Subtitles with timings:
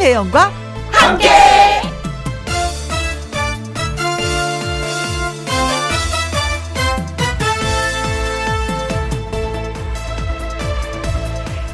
[0.00, 0.50] 김혜영과
[0.90, 1.28] 함께.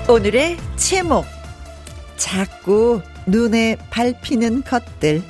[0.09, 1.25] 오늘의 제목
[2.17, 5.23] 자꾸 눈에 밟히는 것들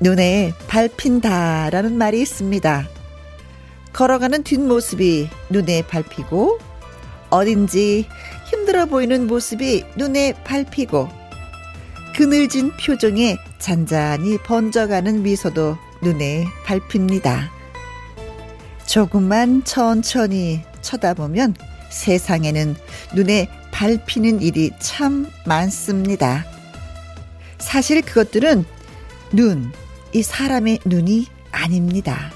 [0.00, 2.88] 눈에 밟힌다라는 말이 있습니다.
[3.92, 6.60] 걸어가는 뒷모습이 눈에 밟히고
[7.30, 8.06] 어딘지
[8.48, 11.21] 힘들어 보이는 모습이 눈에 밟히고
[12.14, 17.50] 그늘진 표정에 잔잔히 번져가는 미소도 눈에 밟힙니다.
[18.86, 21.54] 조금만 천천히 쳐다보면
[21.88, 22.76] 세상에는
[23.14, 26.44] 눈에 밟히는 일이 참 많습니다.
[27.58, 28.64] 사실 그것들은
[29.32, 29.72] 눈,
[30.12, 32.30] 이 사람의 눈이 아닙니다.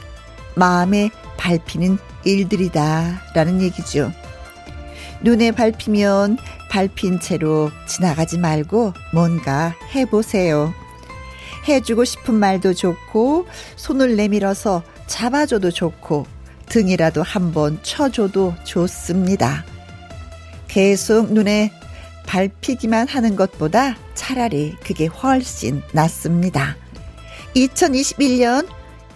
[0.54, 3.22] 마음에 밟히는 일들이다.
[3.34, 4.10] 라는 얘기죠.
[5.22, 6.38] 눈에 밟히면
[6.70, 10.74] 밟힌 채로 지나가지 말고 뭔가 해보세요.
[11.68, 16.26] 해주고 싶은 말도 좋고, 손을 내밀어서 잡아줘도 좋고,
[16.68, 19.64] 등이라도 한번 쳐줘도 좋습니다.
[20.68, 21.72] 계속 눈에
[22.26, 26.76] 밟히기만 하는 것보다 차라리 그게 훨씬 낫습니다.
[27.54, 28.68] 2021년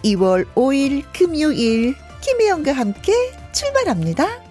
[0.03, 3.13] 2월 5일 금요일 김혜영과 함께
[3.51, 4.50] 출발합니다.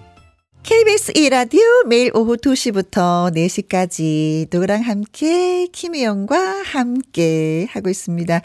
[0.63, 8.41] KBS 1라디오 매일 오후 2시부터 4시까지 누구랑 함께 김혜영과 함께 하고 있습니다.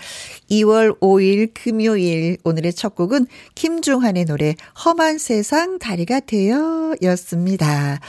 [0.51, 8.01] 2월 5일 금요일 오늘의 첫 곡은 김중환의 노래 험한 세상 다리가 되어 였습니다.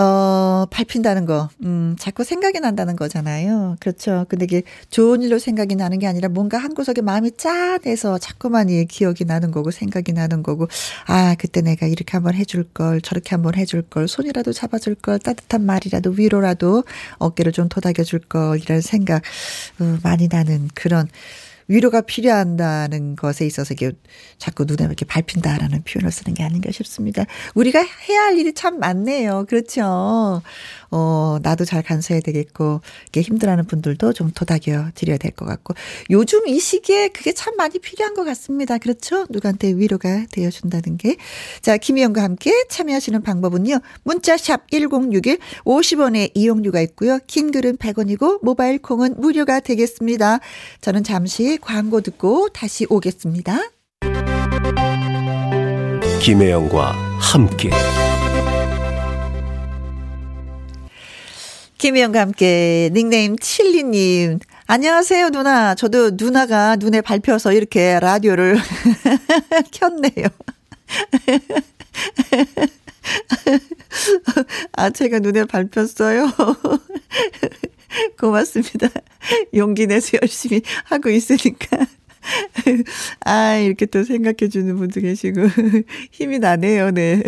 [0.00, 3.74] 어, 밟힌다는 거, 음, 자꾸 생각이 난다는 거잖아요.
[3.80, 4.26] 그렇죠.
[4.28, 8.84] 근데 이게 좋은 일로 생각이 나는 게 아니라 뭔가 한 구석에 마음이 짠해서 자꾸만 이
[8.84, 10.68] 기억이 나는 거고 생각이 나는 거고,
[11.08, 15.66] 아, 그때 내가 이렇게 한번 해줄 걸, 저렇게 한번 해줄 걸, 손이라도 잡아줄 걸, 따뜻한
[15.66, 16.84] 말이라도 위로라도
[17.18, 19.22] 어깨를 좀 토닥여 줄 걸, 이런 생각,
[19.80, 21.08] 어, 많이 나는 그런,
[21.68, 23.92] 위로가 필요한다는 것에 있어서 이게
[24.38, 27.24] 자꾸 눈에 이렇게 밟힌다라는 표현을 쓰는 게 아닌가 싶습니다.
[27.54, 29.44] 우리가 해야 할 일이 참 많네요.
[29.48, 30.42] 그렇죠.
[30.90, 35.74] 어, 나도 잘 간수해야 되겠고, 이게 힘들어하는 분들도 좀 도닥여 드려야 될 것 같고,
[36.10, 38.78] 요즘 이 시기에 그게 참 많이 필요한 것 같습니다.
[38.78, 39.26] 그렇죠?
[39.28, 41.16] 누구한테 위로가 되어준다는 게.
[41.60, 49.16] 자, 김희영과 함께 참여하시는 방법은요, 문자샵 1061, 50원의 이용료가 있고요, 긴 글은 100원이고, 모바일 콩은
[49.20, 50.40] 무료가 되겠습니다.
[50.80, 53.58] 저는 잠시 광고 듣고 다시 오겠습니다.
[56.22, 57.70] 김혜영과 함께.
[61.78, 64.38] 김희영과 함께 닉네임 칠리님.
[64.66, 65.74] 안녕하세요, 누나.
[65.74, 68.58] 저도 누나가 눈에 밟혀서 이렇게 라디오를
[69.72, 70.26] 켰네요.
[74.72, 76.30] 아, 제가 눈에 밟혔어요.
[78.18, 78.88] 고맙습니다.
[79.54, 81.86] 용기 내서 열심히 하고 있으니까.
[83.24, 85.42] 아, 이렇게 또 생각해 주는 분도 계시고,
[86.10, 87.22] 힘이 나네요, 네.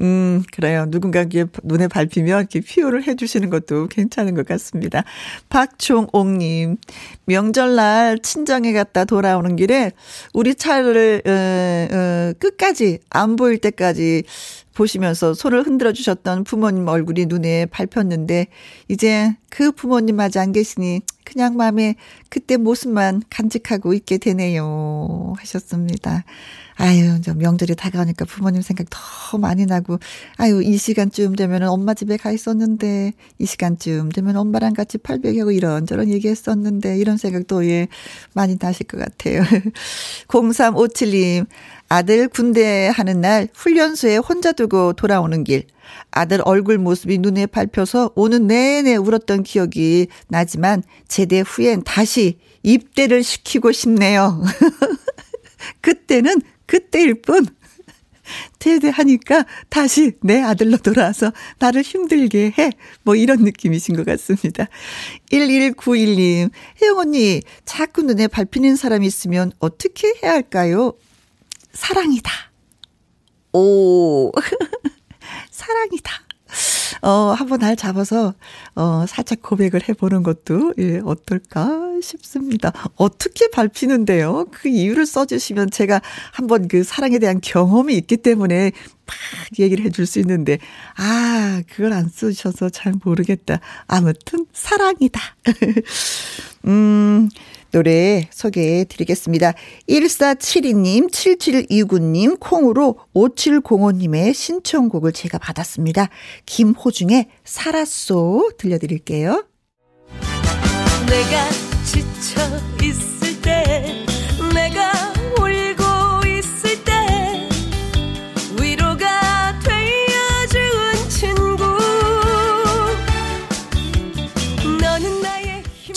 [0.00, 0.86] 음, 그래요.
[0.88, 1.26] 누군가
[1.64, 5.04] 눈에 밟히면 이렇게 피요를 해 주시는 것도 괜찮은 것 같습니다.
[5.48, 6.76] 박종옥님,
[7.26, 9.92] 명절날 친정에 갔다 돌아오는 길에
[10.32, 14.24] 우리 차를, 어, 어, 끝까지 안 보일 때까지
[14.74, 18.46] 보시면서 손을 흔들어 주셨던 부모님 얼굴이 눈에 밟혔는데
[18.88, 21.96] 이제 그 부모님 마저 안 계시니 그냥 마음에
[22.28, 25.34] 그때 모습만 간직하고 있게 되네요.
[25.38, 26.24] 하셨습니다.
[26.82, 29.98] 아유, 저 명절이 다가오니까 부모님 생각 더 많이 나고,
[30.38, 36.08] 아유, 이 시간쯤 되면 엄마 집에 가 있었는데, 이 시간쯤 되면 엄마랑 같이 팔베개하고 이런저런
[36.08, 37.86] 얘기했었는데, 이런 생각도 예,
[38.32, 39.42] 많이 나실 것 같아요.
[40.28, 41.46] 0357님,
[41.90, 45.64] 아들 군대 하는 날 훈련소에 혼자 두고 돌아오는 길.
[46.10, 53.72] 아들 얼굴 모습이 눈에 밟혀서 오는 내내 울었던 기억이 나지만 제대 후엔 다시 입대를 시키고
[53.72, 54.42] 싶네요.
[55.82, 56.40] 그때는
[56.70, 57.46] 그때일 뿐.
[58.60, 62.70] 제대하니까 다시 내 아들로 돌아와서 나를 힘들게 해.
[63.02, 64.68] 뭐 이런 느낌이신 것 같습니다.
[65.32, 66.50] 1191님,
[66.80, 70.92] 혜영 언니, 자꾸 눈에 밟히는 사람이 있으면 어떻게 해야 할까요?
[71.72, 72.30] 사랑이다.
[73.52, 74.30] 오,
[75.50, 76.12] 사랑이다.
[77.02, 78.34] 어, 한번 날 잡아서,
[78.74, 82.72] 어, 살짝 고백을 해보는 것도, 예, 어떨까 싶습니다.
[82.96, 84.46] 어떻게 밟히는데요?
[84.50, 86.00] 그 이유를 써주시면 제가
[86.32, 88.72] 한번 그 사랑에 대한 경험이 있기 때문에
[89.06, 89.16] 막
[89.58, 90.58] 얘기를 해줄 수 있는데,
[90.96, 93.60] 아, 그걸 안 써주셔서 잘 모르겠다.
[93.86, 95.20] 아무튼, 사랑이다.
[96.66, 97.28] 음,
[97.70, 99.54] 노래 소개해 드리겠습니다.
[99.88, 106.08] 1472님, 7729님, 콩으로 5705님의 신청곡을 제가 받았습니다.
[106.46, 109.44] 김호중의 살았소 들려드릴게요.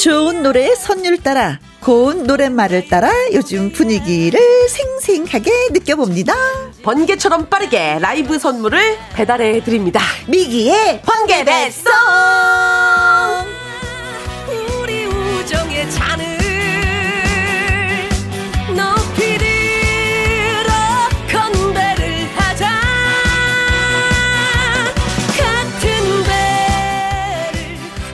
[0.03, 6.33] 좋은 노래의 선율 따라 고운 노랫말을 따라 요즘 분위기를 생생하게 느껴봅니다.
[6.83, 10.01] 번개처럼 빠르게 라이브 선물을 배달해 드립니다.
[10.27, 11.93] 미기의 번개 배송!
[14.81, 16.32] 우리 우정의 잔을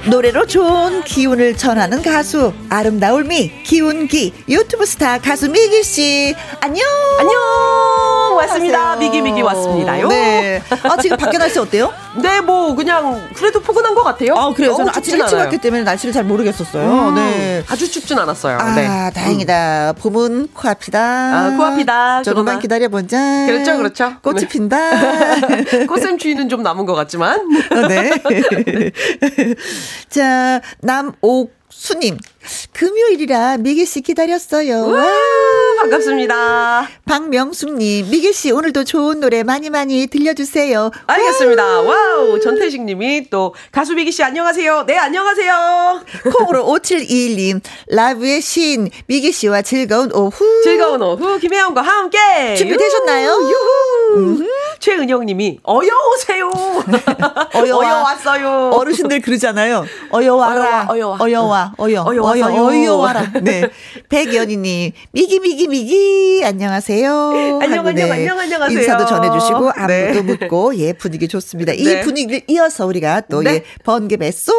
[0.10, 6.84] 노래로 좋은 기운을 전하는 가수 아름다울미 기운기 유튜브 스타 가수 미기 씨 안녕
[7.20, 11.94] 안녕 왔습니다 미기 미기 왔습니다요 네 아, 지금 밖에 날씨 어때요?
[12.16, 14.34] 네, 뭐 그냥 그래도 포근한 것 같아요.
[14.34, 14.76] 아, 그래요.
[14.76, 15.46] 저는 아침 일찍 않아요.
[15.46, 17.10] 왔기 때문에 날씨를 잘 모르겠었어요.
[17.10, 18.58] 음, 네, 아주 춥진 않았어요.
[18.58, 18.88] 아, 네.
[19.14, 19.94] 다행이다.
[20.00, 21.00] 봄은 코앞이다.
[21.00, 22.24] 아, 코앞이다.
[22.24, 23.46] 조금만 기다려 보자.
[23.46, 24.16] 그렇죠, 그렇죠.
[24.24, 24.48] 꽃이 네.
[24.48, 24.78] 핀다.
[25.88, 27.40] 꽃샘 주인은 좀 남은 것 같지만.
[27.72, 28.12] 어, 네.
[30.08, 32.18] 자, 남옥 수님,
[32.74, 34.88] 금요일이라 미기 씨 기다렸어요.
[34.88, 35.06] 와,
[35.80, 36.90] 반갑습니다.
[37.06, 40.92] 박명숙님, 미기 씨 오늘도 좋은 노래 많이 많이 들려주세요.
[41.08, 41.82] 알겠습니다.
[41.82, 44.86] 와우, 전태식님이 또 가수 미기 씨 안녕하세요.
[44.88, 46.04] 네 안녕하세요.
[46.36, 50.62] 콩으로 5721님, 라이브의 신 미기 씨와 즐거운 오후.
[50.64, 53.30] 즐거운 오후 김혜영과 함께 준비되셨나요?
[53.30, 54.44] 유후.
[54.90, 56.52] 최은영님이 어여 오세요.
[57.56, 58.72] 어여, 어여 왔어요.
[58.74, 59.86] 어르신들 그러잖아요.
[60.12, 60.88] 어여 와라.
[60.90, 61.18] 어여 와.
[61.22, 61.74] 어여 와.
[61.78, 62.02] 어여.
[62.04, 63.32] 어여 어여, 어여 와라.
[63.44, 63.70] 네.
[64.10, 67.60] 백연희님 미기 미기 미기 안녕하세요.
[67.62, 68.12] 안녕 안녕 네.
[68.12, 68.80] 안녕 안녕하세요.
[68.80, 70.22] 인사도 전해주시고 안부도 네.
[70.22, 71.74] 묻고 예 분위기 좋습니다.
[71.74, 72.02] 이 네.
[72.02, 73.54] 분위기를 이어서 우리가 또 네.
[73.56, 74.56] 예, 번개 배송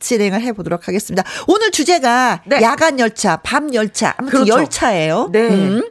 [0.00, 1.22] 진행을 해보도록 하겠습니다.
[1.46, 2.60] 오늘 주제가 네.
[2.60, 4.60] 야간 열차, 밤 열차, 아무튼 그렇죠.
[4.62, 5.28] 열차예요.
[5.30, 5.48] 네.
[5.48, 5.82] 음.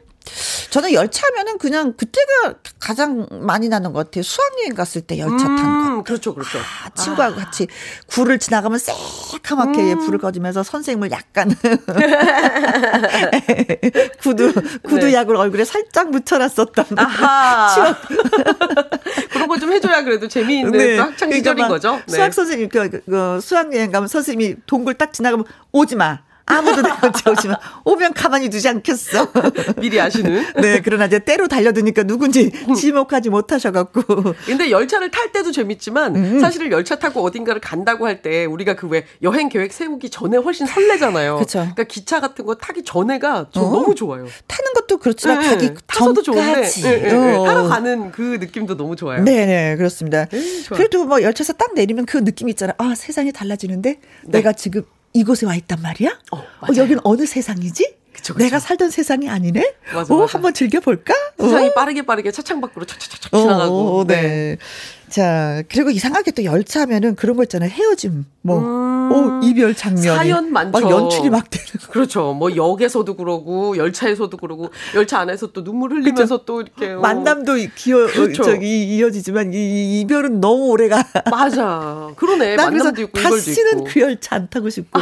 [0.70, 4.24] 저는 열차면은 그냥 그때가 가장 많이 나는 것 같아요.
[4.24, 6.04] 수학여행 갔을 때 열차 음, 탄 거.
[6.04, 6.60] 그렇죠, 그렇죠.
[6.60, 7.46] 아, 친구하고 아.
[7.46, 7.68] 같이
[8.08, 10.00] 굴을 지나가면 새카맣게 음.
[10.06, 11.50] 불을 꺼지면서 선생님을 약간
[14.22, 14.54] 구두
[14.84, 15.14] 구두 네.
[15.14, 17.96] 약을 얼굴에 살짝 묻혀놨었던 아하.
[19.32, 20.98] 그런 거 좀 해줘야 그래도 재미있는 네.
[20.98, 22.02] 학창 시절인 그러니까 거죠.
[22.08, 22.16] 네.
[22.16, 26.20] 수학 선생님 그, 그, 그 수학 여행 가면 선생님이 동굴 딱 지나가면 오지 마.
[26.50, 27.00] 아무도 내가
[27.32, 27.56] 오지만
[27.86, 29.28] 오면 가만히 두지 않겠어.
[29.80, 30.46] 미리 아시는.
[30.62, 34.02] 네, 그러나 이제 때로 달려드니까 누군지 지목하지 못하셔갖고.
[34.46, 36.40] 근데 열차를 탈 때도 재밌지만 음.
[36.40, 40.66] 사실은 열차 타고 어딘가를 간다고 할 때 우리가 그 왜 여행 계획 세우기 전에 훨씬
[40.66, 41.36] 설레잖아요.
[41.38, 41.60] 그렇죠.
[41.60, 43.70] 그러니까 기차 같은 거 타기 전에가 저 어?
[43.70, 44.26] 너무 좋아요.
[44.48, 47.46] 타는 것도 그렇지만 네, 타기 타서도 좋은데 네, 네, 어.
[47.46, 49.24] 타러 가는 그 느낌도 너무 좋아요.
[49.24, 50.26] 네, 네, 그렇습니다.
[50.26, 50.40] 네,
[50.72, 52.74] 그래도 뭐 열차에서 딱 내리면 그 느낌 있잖아.
[52.80, 54.32] 아, 세상이 달라지는데 네.
[54.32, 54.82] 내가 지금
[55.14, 56.20] 이곳에 와 있단 말이야?
[56.32, 57.96] 어, 어 여기는 어느 세상이지?
[58.14, 58.44] 그쵸, 그쵸.
[58.44, 59.76] 내가 살던 세상이 아니네?
[59.94, 60.34] 맞아, 어, 맞아.
[60.34, 61.14] 한번 즐겨볼까?
[61.40, 61.74] 세상이 어?
[61.74, 64.00] 빠르게 빠르게 차창 밖으로 촥촥촥 지나가고.
[64.00, 64.22] 어, 네.
[64.22, 64.58] 네.
[65.10, 67.70] 자, 그리고 이상하게 또 열차하면은 그런 거 있잖아요.
[67.70, 70.16] 헤어짐, 뭐, 음, 오, 이별 장면.
[70.16, 70.80] 사연 많죠.
[70.80, 71.66] 막 연출이 막 되는.
[71.90, 72.34] 그렇죠.
[72.34, 76.46] 뭐 역에서도 그러고, 열차에서도 그러고, 열차 안에서 또 눈물 흘리면서 그렇죠.
[76.46, 76.94] 또 이렇게.
[76.94, 77.00] 어.
[77.00, 78.44] 만남도 기어, 그렇죠.
[78.44, 81.04] 저기 이어지지만 이, 이별은 너무 오래가.
[81.32, 82.12] 맞아.
[82.16, 82.56] 그러네.
[82.56, 85.00] 만남도 있고, 다시는 그 열차 안 타고 싶고,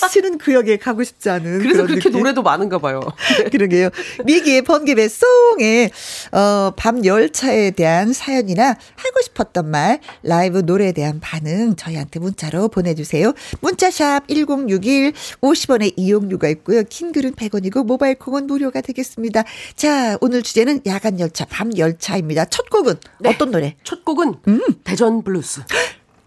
[0.00, 1.60] 다시는 그 역에 가고 싶지 않은.
[1.60, 2.18] 그래서 그렇게 느낌.
[2.18, 3.00] 노래도 많은가 봐요.
[3.38, 3.44] 네.
[3.50, 3.88] 그러게요.
[4.26, 5.90] 미기의 번개 배송에,
[6.32, 12.68] 어, 밤 열차에 대한 사연이나 하고 싶은 싶었던 말, 라이브 노래에 대한 반응 저희한테 문자로
[12.68, 13.32] 보내주세요.
[13.60, 16.82] 문자샵 1061 50원의 이용료가 있고요.
[16.82, 19.44] 긴 글은 100원이고 모바일 콩은 무료가 되겠습니다.
[19.76, 22.46] 자, 오늘 주제는 야간 열차, 밤 열차입니다.
[22.46, 23.30] 첫 곡은 네.
[23.30, 23.76] 어떤 노래?
[23.84, 24.60] 첫 곡은 음.
[24.84, 25.62] 대전 블루스.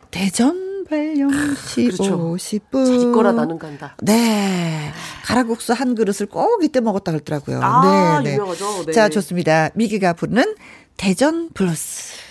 [0.09, 2.35] 대전발 영시 그렇죠.
[2.35, 2.85] 50분.
[2.85, 3.95] 잘 있거라 나는 간다.
[4.01, 4.91] 네.
[5.23, 7.61] 가락국수 한 그릇을 꼭 이때 먹었다 그러더라고요.
[7.61, 8.35] 아, 네, 네.
[8.35, 8.85] 유명하죠.
[8.85, 8.91] 네.
[8.91, 9.69] 자, 좋습니다.
[9.73, 10.55] 미기가 부르는
[10.97, 12.30] 대전 블루스.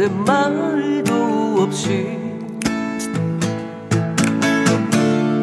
[0.00, 2.18] 이별의 말도 없이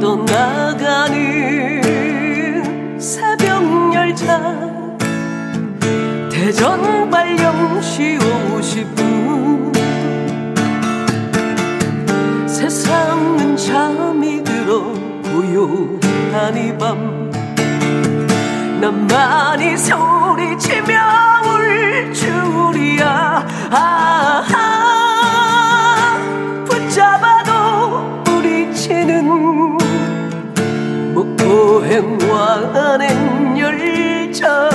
[0.01, 1.13] 떠나가는
[2.99, 4.41] 새벽 열차
[6.31, 9.75] 대전 발령시 50분
[12.47, 14.91] 세상은 잠이 들어
[15.31, 17.29] 고요한 이밤
[18.81, 20.26] 나만이 소리
[20.57, 20.99] 치며
[21.45, 23.45] 울 줄이야.
[23.71, 24.43] 아,
[26.65, 29.25] 붙잡아도 부리치는
[31.13, 31.47] 목포
[31.79, 34.69] 목포행완행 열차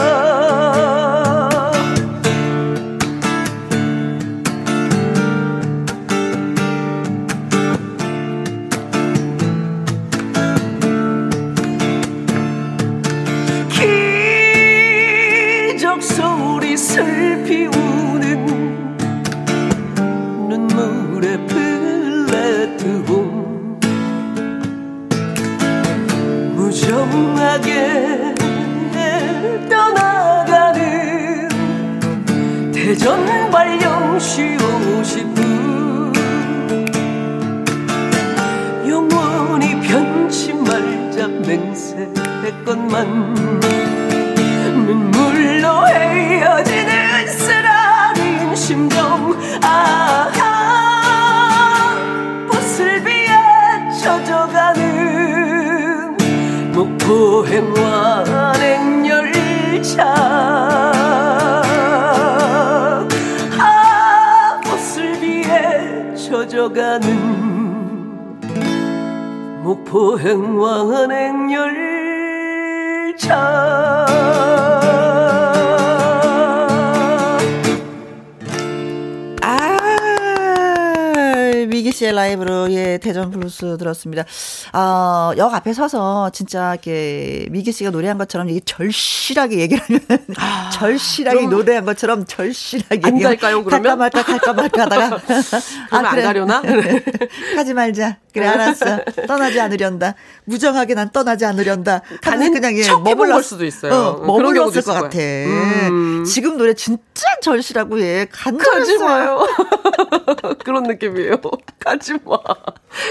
[33.02, 36.14] 대전 발령시 50분
[38.88, 43.34] 영원히 변치 말자 맹세했건만
[44.86, 50.36] 눈물로 헤어지는 쓰라린 심정 아하
[52.46, 53.34] 보슬비에
[54.00, 56.16] 젖어가는
[56.72, 57.91] 목포행완
[66.32, 67.04] 젖어가는
[69.62, 71.52] 목포행
[73.12, 73.36] 완행열차
[81.92, 84.24] 씨의 라이브로 예 대전 블루스 들었습니다.
[84.72, 90.00] 아, 역 앞에 서서 진짜 이렇게 미기 씨가 노래한 것처럼 이게 절실하게 얘기를 하면
[90.72, 93.98] 절실하게 그럼 노래한 것처럼 절실하게 안 갈까요, 그러면?
[93.98, 95.20] 갈까 말까 갈까 말까 하다가
[95.90, 96.62] 그러면 안 가려나?
[97.56, 98.16] 하지 말자.
[98.32, 99.00] 그래 알았어.
[99.26, 100.14] 떠나지 않으련다.
[100.46, 102.00] 무정하게 난 떠나지 않으련다.
[102.22, 103.92] 가는 그냥 예, 척 해본 머물렀- 걸 수도 있어요.
[103.92, 105.10] 어, 머물렀을 것 같아.
[105.10, 105.88] 거야.
[105.88, 106.24] 음.
[106.26, 107.02] 지금 노래 진짜
[107.42, 109.46] 절실하고 예 간절했어요.
[110.64, 111.36] 그런 느낌이에요.
[111.84, 112.38] 가지 마.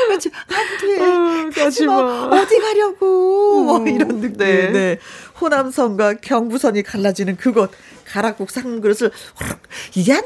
[0.07, 0.31] 그렇지.
[0.47, 1.01] 안 돼.
[1.01, 2.01] 음, 가지 가지 마.
[2.27, 2.41] 마.
[2.41, 3.63] 어디 가려고.
[3.63, 4.37] 뭐 음, 이런 느낌.
[4.37, 4.71] 네.
[4.71, 4.99] 네.
[5.39, 7.71] 호남선과 경부선이 갈라지는 그곳.
[8.05, 9.11] 가락국 산 그릇을.
[9.95, 10.23] 이게 한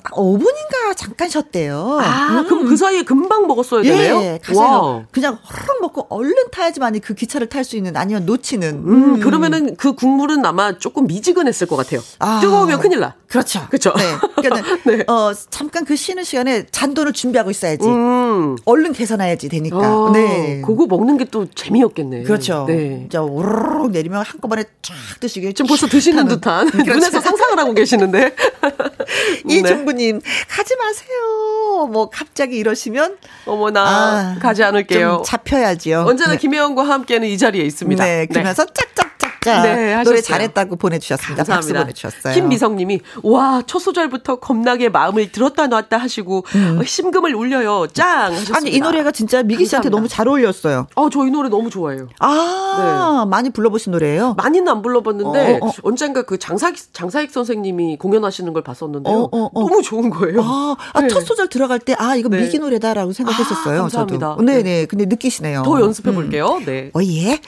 [0.00, 1.98] 5분인가 잠깐 쉬었대요.
[2.00, 4.20] 아, 그럼 그 사이에 금방 먹었어야 되네요?
[4.22, 8.68] 예, 가서 그냥 호락 먹고 얼른 타야지만 그 기차를 탈 수 있는 아니면 놓치는.
[8.86, 12.00] 음, 그러면은 그 국물은 아마 조금 미지근했을 것 같아요.
[12.18, 12.38] 아.
[12.40, 13.14] 뜨거우면 큰일 나.
[13.26, 13.66] 그렇죠.
[13.70, 13.92] 그쵸.
[13.96, 14.04] 네.
[14.36, 15.04] 그러니까 네.
[15.08, 17.86] 어 잠깐 그 쉬는 시간에 잔돈을 준비하고 있어야지.
[17.88, 18.56] 음.
[18.64, 19.78] 얼른 계산해야지 되니까.
[19.78, 20.62] 아, 네.
[20.64, 22.24] 그거 먹는 게 또 재미없겠네.
[22.24, 22.66] 그렇죠.
[22.68, 23.04] 네.
[23.06, 25.52] 이제 오르륵 내리면 한꺼번에 쫙 드시게.
[25.54, 26.92] 지금 벌써 드시는 듯한 그렇죠.
[26.92, 28.34] 눈에서 상상을 하고 계시는데.
[29.46, 29.54] 네.
[29.54, 31.86] 이종 부님 가지 마세요.
[31.90, 35.16] 뭐 갑자기 이러시면 어머나 아, 가지 않을게요.
[35.16, 36.04] 좀 잡혀야지요.
[36.08, 36.38] 언제나 네.
[36.38, 38.04] 김혜영과 함께는 이 자리에 있습니다.
[38.04, 40.20] 네, 그러면서 짝짝짝 짝 네, 노래.
[40.20, 41.44] 잘했다고 보내주셨습니다.
[41.44, 41.80] 감사합니다.
[41.80, 42.34] 보내주셨어요.
[42.34, 46.38] 김미성님이 와첫 소절부터 겁나게 마음을 들었다 놨다 하시고
[46.78, 47.86] 어, 심금을 울려요.
[47.92, 48.52] 짱 하셨습니다.
[48.52, 48.56] 음.
[48.56, 49.96] 아니 이 노래가 진짜 미기 씨한테 감사합니다.
[49.96, 50.86] 너무 잘 어울렸어요.
[50.94, 52.08] 어, 저이 노래 너무 좋아해요.
[52.20, 54.34] 아 많이 불러보신 노래예요?
[54.34, 55.72] 많이는 안 불러봤는데 어, 어, 어.
[55.82, 59.14] 언젠가 그 장사익 장사익 선생님이 공연하시는 걸 봤었는데요.
[59.14, 59.60] 어, 어, 어.
[59.60, 60.40] 너무 좋은 거예요.
[60.42, 61.08] 아, 아, 네.
[61.08, 62.40] 첫 소절 들어갈 때, 아, 이거 네.
[62.42, 63.78] 미기 노래다라고 생각했었어요.
[63.78, 64.30] 아, 감사합니다.
[64.36, 64.42] 저도.
[64.42, 64.86] 네네.
[64.86, 65.62] 근데 느끼시네요.
[65.64, 66.60] 더 연습해 볼게요.
[66.64, 66.90] 네.
[66.94, 67.40] 어, 예.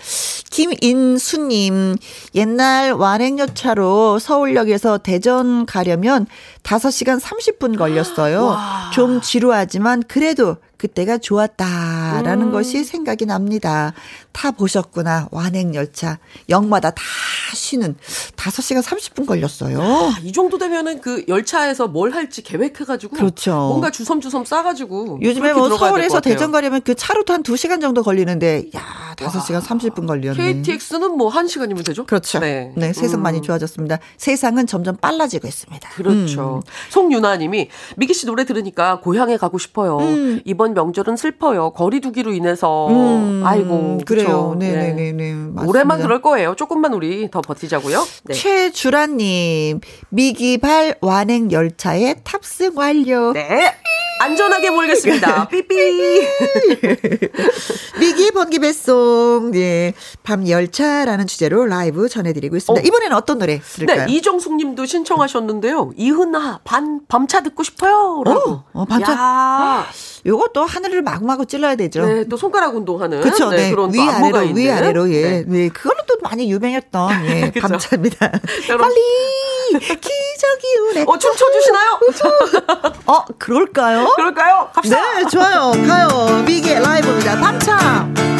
[0.50, 1.83] 김인수님,
[2.34, 6.26] 옛날 완행열차로 서울역에서 대전 가려면
[6.62, 8.56] 5시간 30분 걸렸어요.
[8.92, 12.52] 좀 지루하지만 그래도 그때가 좋았다라는 음.
[12.52, 13.94] 것이 생각이 납니다.
[14.32, 15.28] 타 보셨구나.
[15.30, 16.18] 완행열차.
[16.50, 17.02] 역마다 다
[17.54, 17.96] 쉬는
[18.36, 19.80] 5시간 30분 걸렸어요.
[19.80, 23.52] 아, 이 정도 되면은 그 열차에서 뭘 할지 계획해가지고 그렇죠.
[23.54, 26.20] 뭔가 주섬주섬 싸가지고 요즘에 뭐 서울에서.
[26.20, 30.62] 대전 가려면 그 차로도 한 2시간 정도 걸리는데, 야, 5시간 30분 걸렸네.
[30.62, 32.04] KTX는 뭐한 시간이면 되죠?
[32.04, 32.40] 그렇죠.
[32.40, 32.92] 네, 네.
[32.92, 33.22] 세상 음.
[33.22, 34.00] 많이 좋아졌습니다.
[34.18, 35.88] 세상은 점점 빨라지고 있습니다.
[35.90, 36.62] 그렇죠.
[36.90, 39.98] 송유나님이 미기 씨 노래 들으니까 고향에 가고 싶어요.
[40.44, 41.70] 이번 명절은 슬퍼요.
[41.70, 42.88] 거리두기로 인해서.
[42.88, 44.54] 음, 아이고 그래요.
[44.58, 45.32] 네네네네.
[45.32, 45.64] 맞습니다.
[45.66, 46.54] 올해만 그럴 거예요.
[46.54, 48.04] 조금만 우리 더 버티자고요.
[48.24, 48.34] 네.
[48.34, 53.32] 최주라님, 미기발 완행 열차에 탑승 완료.
[53.32, 53.72] 네.
[54.21, 55.49] 안전하게 몰겠습니다.
[55.50, 55.75] 삐삐.
[58.00, 59.92] 미기 번기 배송, 예,
[60.23, 62.80] 밤 열차라는 주제로 라이브 전해드리고 있습니다.
[62.80, 62.87] 어.
[62.87, 64.06] 이번에는 어떤 노래 들을까요?
[64.06, 65.92] 네, 이정숙 님도 신청하셨는데요.
[65.97, 68.23] 이은아, 반, 밤차 듣고 싶어요.
[68.25, 68.50] 라고.
[68.50, 69.12] 어, 어, 밤차.
[69.12, 69.87] 야,
[70.26, 72.06] 요것도 하늘을 마구마구 찔러야 되죠.
[72.06, 73.21] 네, 또 손가락 운동하는.
[73.21, 73.50] 그렇죠.
[73.50, 73.71] 네.
[73.71, 74.54] 그런 또 안무가 위아래로.
[74.54, 75.23] 위아래로, 예.
[75.23, 75.44] 네.
[75.47, 75.68] 네.
[75.68, 77.52] 그걸로 또 많이 유명했던, 예.
[77.61, 78.30] 밤차입니다.
[78.78, 79.53] 빨리!
[79.78, 81.04] 기적이 오네.
[81.06, 82.00] 어, 춤춰 주시나요?
[83.06, 84.12] 어, 그럴까요?
[84.16, 84.70] 그럴까요?
[84.72, 85.14] 갑시다.
[85.14, 85.72] 네, 좋아요.
[85.86, 86.42] 가요.
[86.44, 87.36] 미기의 라이브입니다.
[87.38, 88.33] 밤차!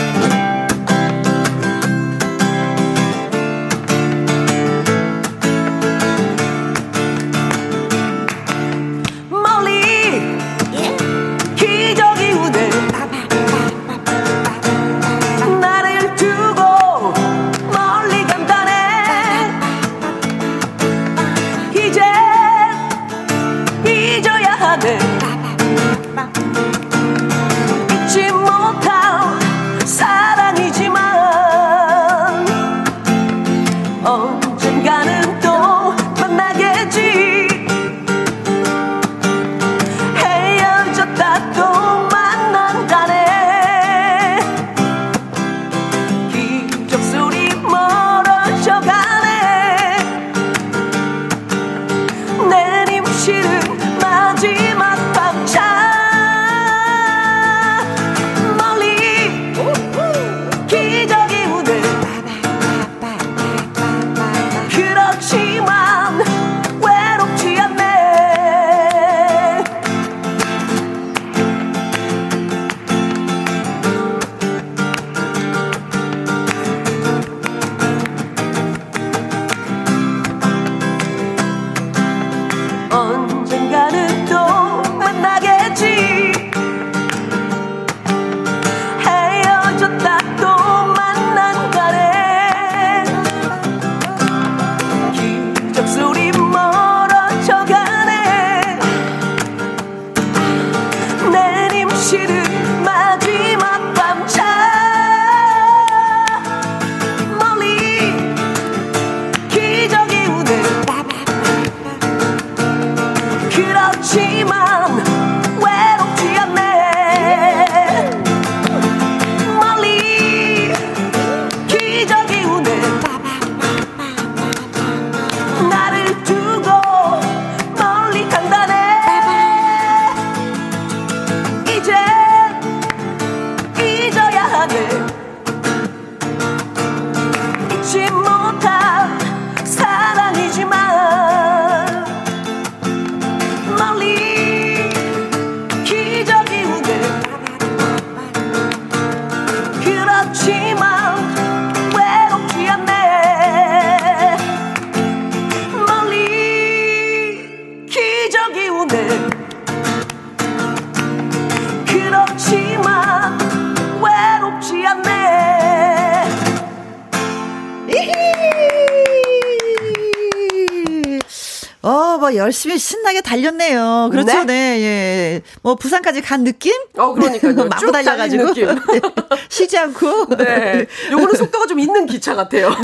[173.35, 174.09] 달렸네요.
[174.13, 174.45] 그렇죠.
[174.45, 174.45] 네.
[174.45, 175.43] 네 예.
[175.63, 176.73] 뭐 부산까지 간 느낌?
[176.97, 177.69] 어, 그러니까요.
[177.69, 178.47] 마구 달려가지고.
[178.47, 178.67] 느낌.
[178.93, 179.01] 네.
[179.49, 180.37] 쉬지 않고.
[180.37, 180.87] 네.
[181.11, 182.71] 요거는 속도가 좀 있는 기차 같아요.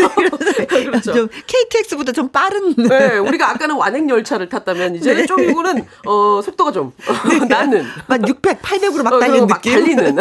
[0.59, 0.67] 네.
[0.67, 1.13] 그렇죠.
[1.15, 2.75] 좀 KTX보다 좀 빠른.
[2.75, 3.19] 네.
[3.19, 5.27] 우리가 아까는 완행 열차를 탔다면 이제는 네.
[5.27, 6.93] 좀 이거는 어, 속도가 좀
[7.29, 7.47] 네.
[7.47, 7.85] 나는.
[8.07, 9.73] 막 600, 800으로 막 어, 달리는 막 느낌.
[9.73, 10.17] 달리는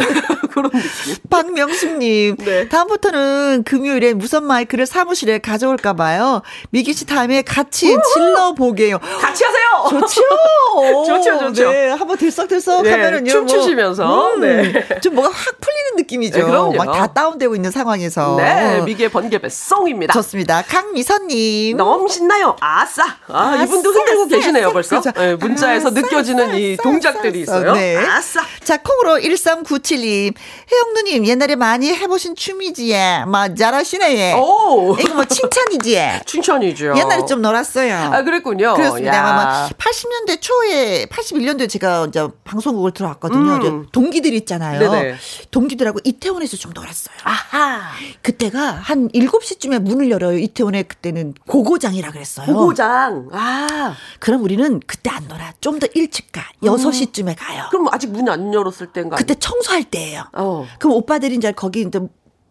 [0.51, 1.15] 그런 느낌.
[1.43, 2.36] 박명숙님.
[2.38, 2.67] 네.
[2.67, 6.41] 다음부터는 금요일에 무선 마이크를 사무실에 가져올까 봐요.
[6.71, 8.99] 미기 씨 다음에 같이 질러 보게요.
[8.99, 9.69] 같이 하세요.
[9.89, 10.21] 좋죠.
[11.06, 11.71] 좋죠, 좋죠.
[11.71, 13.32] 네, 한번 들썩들썩 네, 하면은요.
[13.32, 14.99] 춤추시면서 뭐, 음, 네.
[15.02, 16.69] 좀 뭐가 확 풀리는 느낌이죠.
[16.71, 18.36] 네, 막다 다운되고 있는 상황에서.
[18.38, 20.13] 네, 미기의 번개 배 송입니다.
[20.13, 20.63] 좋습니다.
[20.63, 21.78] 강미선님.
[21.78, 22.56] 너무 신나요.
[22.60, 23.04] 아싸.
[23.28, 25.02] 아, 아싸, 이분도 흔들고 아싸, 계시네요, 아싸, 벌써.
[25.13, 27.73] 네, 문자에서 느껴지는 이 동작들이 있어요.
[27.73, 27.95] 네.
[27.97, 28.41] 아싸.
[28.63, 30.34] 자, 콩으로 1397님.
[30.71, 32.91] 혜영 누님, 옛날에 많이 해보신 춤이지.
[33.27, 34.33] 막 잘하시네.
[34.33, 34.95] 오.
[34.99, 35.99] 이거 뭐 칭찬이지.
[36.25, 36.95] 칭찬이죠.
[36.97, 37.95] 옛날에 좀 놀았어요.
[37.95, 38.73] 아, 그랬군요.
[38.73, 39.23] 그렇습니다.
[39.29, 43.59] 아마 80년대 초에, 81년도에 제가 이제 방송국을 들어왔거든요.
[43.67, 43.85] 음.
[43.91, 44.79] 동기들 있잖아요.
[44.79, 45.15] 네네.
[45.51, 47.15] 동기들하고 이태원에서 좀 놀았어요.
[47.23, 47.81] 아하.
[48.23, 50.37] 그때가 한 7시쯤에 문을 열어요.
[50.39, 52.47] 이태원에 그때는 고고장이라 그랬어요.
[52.47, 53.29] 고고장.
[53.33, 53.95] 아.
[54.19, 55.53] 그럼 우리는 그때 안 놀아.
[55.61, 56.41] 좀 더 일찍 가.
[56.63, 57.65] 6시쯤에 가요.
[57.69, 59.15] 그럼 아직 문 안 열었을 때인가?
[59.15, 60.23] 그때 청소할 때예요.
[60.33, 60.67] 어.
[60.77, 61.99] 그럼 오빠 들이 이제 거기 이제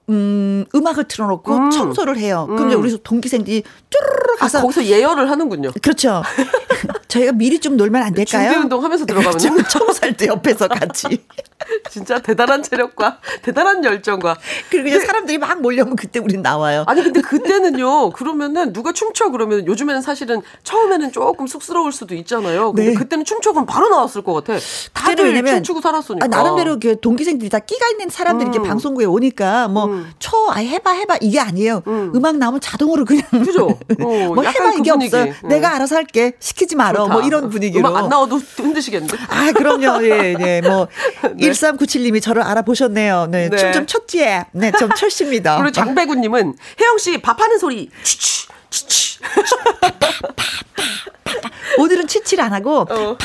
[0.09, 1.71] 음, 음악을 틀어놓고 음.
[1.71, 2.47] 청소를 해요.
[2.49, 2.69] 그럼 음.
[2.69, 5.73] 이제 우리 동기생들이 쭈르르 아, 가서 아, 거기서 예열을 하는군요.
[5.83, 6.23] 그렇죠.
[7.09, 8.51] 저희가 미리 좀 놀면 안 될까요?
[8.51, 9.55] 준비 운동 하면서 들어가면요.
[9.55, 9.79] 그렇죠.
[9.79, 11.25] 청소할 때 옆에서 같이.
[11.91, 14.39] 진짜 대단한 체력과 대단한 열정과
[14.71, 16.85] 그리고 이제 사람들이 막 몰려오면 그때 우린 나와요.
[16.87, 18.11] 아니 근데 그때는요.
[18.11, 22.73] 그러면은 누가 춤춰 그러면 요즘에는 사실은 처음에는 조금 쑥스러울 수도 있잖아요.
[22.73, 22.95] 근데 네.
[22.95, 24.59] 그때는 춤춰 그럼 바로 나왔을 것 같아.
[24.93, 26.25] 다들 춤추고 살았으니까.
[26.25, 28.55] 아, 나름대로 그 동기생들이 다 끼가 있는 사람들이 음.
[28.55, 30.13] 이렇게 방송국에 오니까 뭐 음.
[30.19, 31.83] 쳐, 아 해봐 해봐 이게 아니에요.
[31.87, 32.13] 음.
[32.25, 33.79] 악 나오면 자동으로 그냥 그죠.
[34.01, 35.17] 어, 뭐 해봐 그 이게 분위기.
[35.17, 35.35] 없어요.
[35.45, 35.49] 음.
[35.49, 36.33] 내가 알아서 할게.
[36.41, 37.07] 시키지 말어.
[37.09, 37.81] 뭐 이런 분위기로.
[37.89, 39.17] 음악 안 나와도 흔드시겠는데.
[39.29, 40.05] 아 그럼요.
[40.05, 40.61] 예, 예.
[40.61, 40.89] 뭐
[41.37, 41.51] 네.
[41.51, 43.29] 1397님이 저를 알아보셨네요.
[43.31, 43.49] 네.
[43.49, 43.57] 네.
[43.57, 44.19] 춤좀 췄지?
[44.53, 45.57] 네, 좀 췄습니다.
[45.59, 49.19] 그리고 장배구님은 혜영 씨 밥하는 소리 치치 치치.
[51.79, 53.17] 오늘은 치치를 안 하고 어.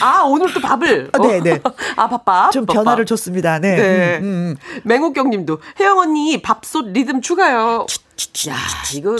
[0.00, 1.10] 아 오늘 또 밥을.
[1.12, 1.60] 아, 네, 네.
[1.96, 2.52] 아 밥밥.
[2.52, 2.84] 좀 밥밥.
[2.84, 3.58] 변화를 줬습니다.
[3.58, 3.76] 네.
[3.76, 4.18] 네.
[4.18, 4.56] 음, 음.
[4.84, 7.86] 맹옥경님도 혜영 언니 밥솥 리듬 추가요.
[8.48, 8.56] 야
[8.94, 9.16] 이거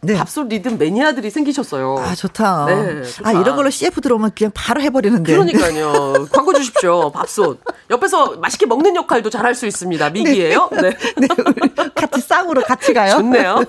[0.00, 0.14] 네.
[0.14, 1.96] 밥솥 리듬 매니아들이 생기셨어요.
[1.98, 2.66] 아 좋다.
[2.66, 3.28] 네, 좋다.
[3.28, 5.32] 아 이런 걸로 CF 들어오면 그냥 바로 해버리는데.
[5.32, 6.26] 그러니까요.
[6.32, 7.10] 광고 주십시오.
[7.12, 7.60] 밥솥.
[7.90, 10.10] 옆에서 맛있게 먹는 역할도 잘할 수 있습니다.
[10.10, 10.70] 미기예요.
[10.72, 10.82] 네.
[10.82, 10.92] 네.
[11.16, 11.88] 네.
[11.94, 13.16] 같이 쌍으로 같이 가요.
[13.16, 13.64] 좋네요.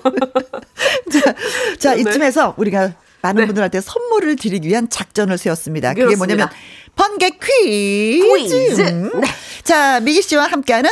[1.12, 1.34] 자,
[1.80, 2.02] 자 네.
[2.02, 3.46] 이쯤에서 우리가 많은 네.
[3.48, 5.94] 분들한테 선물을 드리기 위한 작전을 세웠습니다.
[5.94, 6.26] 그게 그렇습니다.
[6.26, 6.50] 뭐냐면
[6.96, 8.38] 번개 퀴즈.
[8.38, 8.82] 퀴즈.
[8.82, 9.28] 네.
[9.64, 10.90] 자, 미기 씨와 함께하는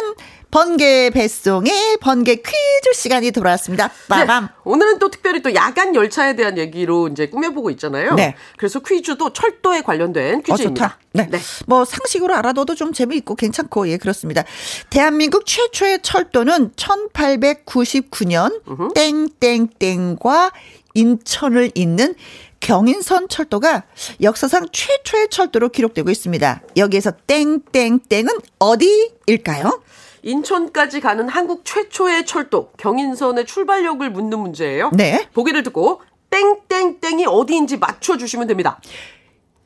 [0.50, 3.90] 번개 배송의 번개 퀴즈 시간이 돌아왔습니다.
[4.10, 4.46] 빠밤.
[4.46, 4.50] 네.
[4.66, 8.16] 오늘은 또 특별히 또 야간 열차에 대한 얘기로 이제 꾸며보고 있잖아요.
[8.16, 8.36] 네.
[8.58, 10.86] 그래서 퀴즈도 철도에 관련된 퀴즈입니다.
[10.86, 10.98] 어, 좋다.
[11.14, 11.28] 네.
[11.30, 11.40] 네.
[11.68, 14.44] 뭐 상식으로 알아둬도 좀 재미있고 괜찮고 예 그렇습니다.
[14.90, 20.52] 대한민국 최초의 철도는 1899년 땡땡땡과
[20.94, 22.16] 인천을 잇는
[22.60, 23.84] 경인선 철도가
[24.22, 26.62] 역사상 최초의 철도로 기록되고 있습니다.
[26.78, 29.82] 여기에서 땡땡땡은 어디일까요?
[30.24, 34.92] 인천까지 가는 한국 최초의 철도 경인선의 출발역을 묻는 문제예요.
[34.94, 35.28] 네.
[35.34, 38.80] 보기를 듣고 땡땡땡이 어디인지 맞춰 주시면 됩니다.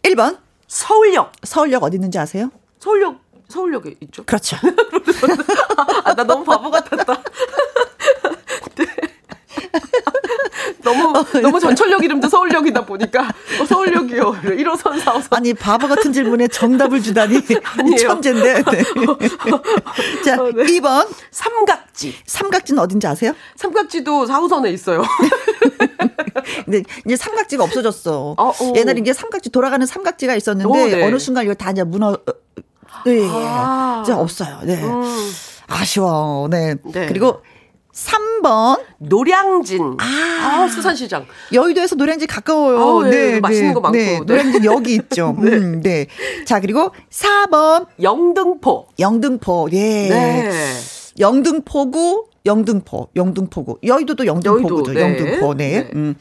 [0.04, 1.34] 1번 서울역.
[1.44, 2.50] 서울역 어디 있는지 아세요?
[2.80, 4.24] 서울역 서울역에 있죠.
[4.26, 4.58] 그렇죠.
[6.04, 7.22] 아, 나 너무 바보 같았다.
[8.76, 8.86] 네.
[10.86, 13.28] 너무 너무 전철역 이름도 서울역이다 보니까
[13.60, 14.32] 어, 서울역이요.
[14.44, 15.28] 1호선 4호선.
[15.36, 17.42] 아니 바보 같은 질문에 정답을 주다니
[17.78, 17.98] 아니에요.
[17.98, 18.54] 천재인데.
[18.72, 18.84] 네.
[20.24, 20.64] 자, 어, 네.
[20.66, 22.16] 2번 삼각지.
[22.26, 23.34] 삼각지는 어딘지 아세요?
[23.56, 25.04] 삼각지도 4호선에 있어요.
[26.66, 28.36] 근데 이제 삼각지가 없어졌어.
[28.38, 31.04] 어, 옛날에 이제 삼각지 돌아가는 삼각지가 있었는데 오, 네.
[31.04, 32.18] 어느 순간 이거 다 이제 무너
[33.06, 33.28] 네.
[33.32, 34.02] 아.
[34.04, 34.60] 이제 없어요.
[34.64, 34.84] 네.
[34.84, 35.04] 음.
[35.68, 36.48] 아쉬워.
[36.50, 36.76] 네.
[36.84, 37.08] 네.
[37.08, 37.42] 그리고
[37.96, 39.98] 3번 노량진.
[40.00, 41.26] 아, 아, 수산시장.
[41.54, 43.06] 여의도에서 노량진 가까워요.
[43.06, 43.98] 아, 네, 네, 맛있는 거 많고.
[43.98, 45.36] 네, 노량진 여기 있죠.
[45.42, 45.52] 네.
[45.54, 46.08] 음, 네.
[46.46, 48.88] 자, 그리고 4번 영등포.
[49.00, 49.70] 영등포.
[49.72, 50.10] 예.
[50.10, 50.52] 네.
[51.18, 53.80] 영등포구 영등포, 영등포구.
[53.84, 54.94] 여의도도 영등포구죠.
[54.94, 55.02] 여의도, 네.
[55.02, 55.54] 영등포.
[55.56, 55.70] 네.
[55.84, 55.90] 네.
[55.96, 56.16] 음.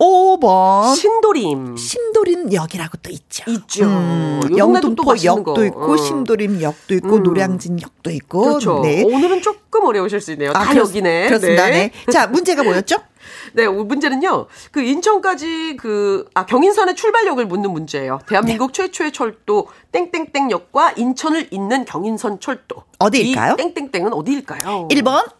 [0.00, 0.96] 5번.
[0.96, 1.76] 신도림.
[1.76, 3.50] 신도림역이라고 또 있죠.
[3.50, 3.84] 있죠.
[3.84, 5.96] 음, 영등포 역도 있고, 어.
[5.98, 7.22] 신도림역도 있고, 음.
[7.22, 8.40] 노량진역도 있고.
[8.40, 8.80] 그렇죠.
[8.80, 9.04] 네.
[9.04, 10.50] 오늘은 조금 어려우실 수 있네요.
[10.54, 11.26] 아, 다 그렇, 여기네.
[11.28, 11.66] 그렇습니다.
[11.66, 11.92] 네.
[12.06, 12.12] 네.
[12.12, 12.96] 자, 문제가 뭐였죠?
[13.52, 14.46] 네, 문제는요.
[14.70, 18.20] 그 인천까지 그, 아, 경인선의 출발역을 묻는 문제예요.
[18.26, 18.82] 대한민국 네.
[18.82, 22.84] 최초의 철도 땡땡땡역과 인천을 잇는 경인선 철도.
[22.98, 23.56] 어디일까요?
[23.58, 24.88] 이 땡땡땡은 어디일까요?
[24.88, 25.30] 1번.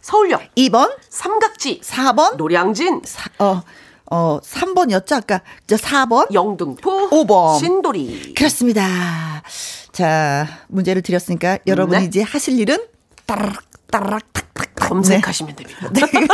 [0.00, 0.40] 서울역.
[0.56, 0.96] 2번.
[1.10, 1.80] 삼각지.
[1.82, 2.36] 4번.
[2.36, 3.02] 노량진.
[3.04, 3.62] 사, 어.
[4.10, 5.12] 어, 3번이었죠?
[5.12, 6.32] 아까, 저 4번?
[6.34, 7.10] 영등포.
[7.10, 7.58] 5번.
[7.60, 8.34] 신도리.
[8.34, 9.42] 그렇습니다.
[9.92, 12.06] 자, 문제를 드렸으니까 여러분이 네.
[12.06, 12.78] 이제 하실 일은
[13.26, 14.88] 따라락, 따라락, 탁 탁, 탁.
[14.88, 15.88] 검색하시면 됩니다.
[15.92, 16.00] 네.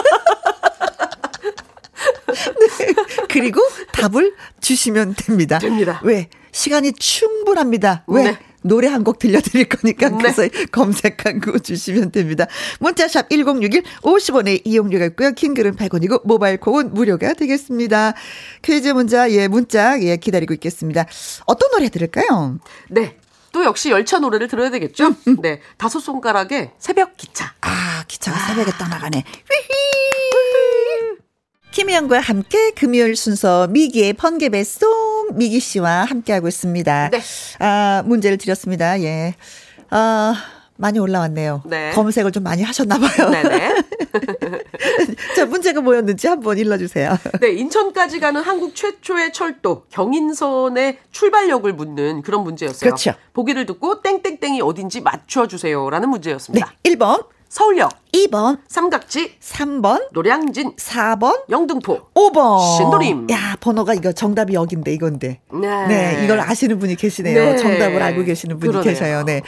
[3.29, 3.61] 그리고
[3.93, 5.59] 답을 주시면 됩니다.
[5.59, 6.01] 됩니다.
[6.03, 6.29] 왜?
[6.53, 8.05] 시간이 충분합니다.
[8.07, 8.39] 왜?
[8.67, 8.69] 네.
[8.69, 10.17] 노래 한 곡 들려드릴 거니까 네.
[10.19, 12.47] 그래서 검색한 거 주시면 됩니다.
[12.81, 15.31] 문자샵 1061 50원의 이용료가 있고요.
[15.33, 18.15] 킹글은 100원이고 모바일 콩은 무료가 되겠습니다.
[18.63, 21.07] 퀴즈 문자 예 문자 예 기다리고 있겠습니다.
[21.47, 22.59] 어떤 노래 들을까요?
[22.89, 23.17] 네.
[23.53, 25.15] 또 역시 열차 노래를 들어야 되겠죠?
[25.41, 25.61] 네.
[25.79, 27.55] 다섯 손가락의 새벽 기차.
[27.61, 29.23] 아 기차가 새벽에 떠나가네.
[29.23, 30.16] 휘휘.
[31.77, 37.11] 김희영과 함께 금요일 순서 미기의 번개배 송 미기 씨와 함께하고 있습니다.
[37.11, 37.21] 네.
[37.59, 38.99] 아, 문제를 드렸습니다.
[39.03, 39.35] 예.
[39.91, 40.35] 아,
[40.77, 41.65] 많이 올라왔네요.
[41.67, 41.93] 네.
[41.93, 43.29] 검색을 좀 많이 하셨나 봐요.
[43.29, 43.75] 네네.
[45.37, 47.19] 자, 문제가 뭐였는지 한번 읽어주세요.
[47.43, 52.89] 네, 인천까지 가는 한국 최초의 철도 경인선의 출발역을 묻는 그런 문제였어요.
[52.89, 53.13] 그렇죠.
[53.35, 56.11] 보기를 듣고 땡땡땡이 어딘지 맞춰주세요라는 네.
[56.11, 56.73] 문제였습니다.
[56.85, 62.11] 1번, 서울역, 2번, 삼각지, 3번, 노량진, 4번, 영등포.
[62.13, 62.77] 5번.
[62.77, 63.31] 신도림.
[63.31, 65.41] 야, 번호가 이거 정답이 여긴데, 이건데.
[65.55, 65.87] 네.
[65.87, 67.53] 네, 이걸 아시는 분이 계시네요.
[67.53, 67.57] 네.
[67.57, 68.93] 정답을 알고 계시는 분이 그러네요.
[68.93, 69.25] 계셔요.
[69.25, 69.41] 네.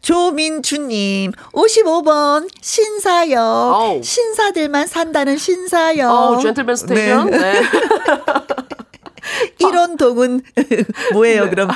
[0.00, 3.38] 조민주님, 55번, 신사역.
[3.38, 4.02] 어우.
[4.02, 6.10] 신사들만 산다는 신사역.
[6.10, 7.28] 어, gentleman station.
[7.28, 7.38] 네.
[7.38, 7.60] 네.
[9.58, 10.40] 이런 동은
[11.12, 11.50] 뭐예요, 네.
[11.50, 11.70] 그럼?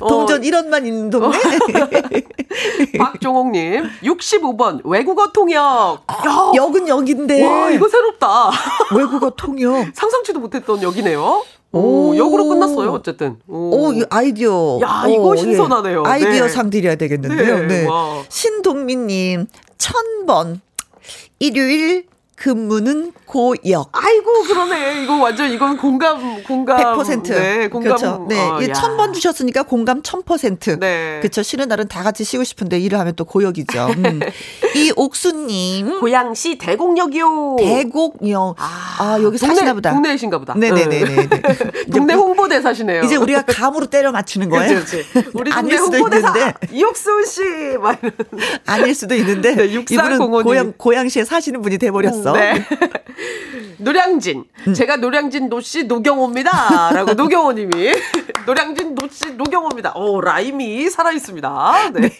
[0.00, 0.08] 어.
[0.08, 1.38] 동전 1원만 있는 동네?
[2.98, 5.58] 박종옥님, 65번 외국어 통역.
[5.58, 7.44] 야, 역은 역인데.
[7.46, 8.50] 와, 이거 새롭다.
[8.96, 9.86] 외국어 통역.
[9.94, 11.44] 상상치도 못했던 역이네요.
[11.72, 11.78] 오,
[12.10, 12.16] 오.
[12.16, 13.36] 역으로 끝났어요, 어쨌든.
[13.48, 13.86] 오.
[13.88, 14.78] 오, 이 아이디어.
[14.82, 15.40] 야, 이거 오, 예.
[15.40, 16.04] 신선하네요.
[16.06, 16.48] 아이디어 네.
[16.48, 17.58] 상 드려야 되겠는데요.
[17.60, 17.86] 네, 네.
[17.86, 18.22] 와.
[18.28, 20.60] 신동민님, 천번.
[21.38, 23.88] 일요일 근무는 고역.
[23.92, 25.02] 아이고, 그러네.
[25.02, 26.76] 이거 완전, 이건 공감, 공감.
[26.76, 27.22] 100%.
[27.30, 27.96] 네, 공감.
[27.96, 28.26] 그렇죠.
[28.28, 28.38] 네.
[28.38, 28.72] 어, 이 야.
[28.74, 30.78] 천번 주셨으니까 공감 1000%.
[30.78, 31.18] 네.
[31.22, 31.42] 그렇죠.
[31.42, 33.86] 쉬는 날은 다 같이 쉬고 싶은데 일을 하면 또 고역이죠.
[33.96, 34.20] 음.
[34.76, 35.98] 이 옥수 님.
[35.98, 37.56] 고양시 대곡역이요.
[37.58, 38.56] 대곡역.
[38.58, 39.90] 아, 여기 동네, 사시나 보다.
[39.92, 40.54] 동네이신가 보다.
[40.54, 41.28] 네 네 네 네.
[41.90, 43.02] 동네 홍보대사시네요.
[43.02, 44.74] 이제 우리가 감으로 때려 맞추는 거예요.
[44.74, 45.04] 그렇지.
[45.32, 46.54] 우리 동네 아닐 수도 홍보대사 있는데.
[46.70, 47.42] 이옥수 씨.
[47.80, 48.12] 막 이런.
[48.66, 50.44] 아닐 수도 있는데 네, 이분은 6405 님.
[50.44, 52.25] 고양 고양시에 사시는 분이 돼 버렸어.
[52.32, 52.64] 네.
[53.78, 54.44] 노량진.
[54.68, 54.74] 음.
[54.74, 56.92] 제가 노량진 노씨 노경호입니다.
[56.92, 57.92] 라고 노경호님이.
[58.46, 59.92] 노량진 노씨 노경호입니다.
[59.96, 61.90] 오, 라임이 살아있습니다.
[61.94, 62.10] 네.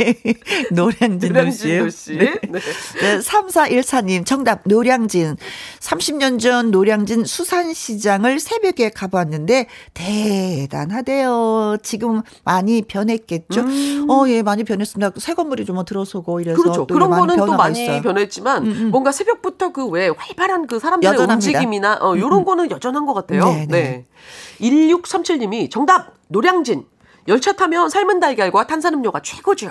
[0.72, 2.16] 노량진 노량진 노씨.
[2.16, 2.34] 네.
[2.48, 2.60] 네.
[3.00, 5.36] 네, 3414님, 정답, 노량진.
[5.80, 11.78] 30년 전 노량진 수산시장을 새벽에 가봤는데, 대단하대요.
[11.82, 13.64] 지금 많이 변했겠죠?
[14.08, 15.12] 어, 예, 많이 변했습니다.
[15.18, 16.60] 새 건물이 좀 들어서고 이래서.
[16.60, 16.62] 음.
[16.62, 16.86] 그렇죠.
[16.86, 17.98] 또 그런 거는 또 많이 있어요.
[17.98, 21.48] 음, 변했지만 뭔가 새벽부터 그왜 활발한 그 사람들의 여전합니다.
[21.48, 23.46] 음, 움직임이나 어, 요런 거는 여전한 것 같아요.
[23.46, 24.04] 네, 네.
[24.60, 24.90] 네.
[24.92, 26.84] 1637님이 정답 노량진.
[27.28, 29.68] 열차 타면 삶은 달걀과 탄산음료가 최고죠.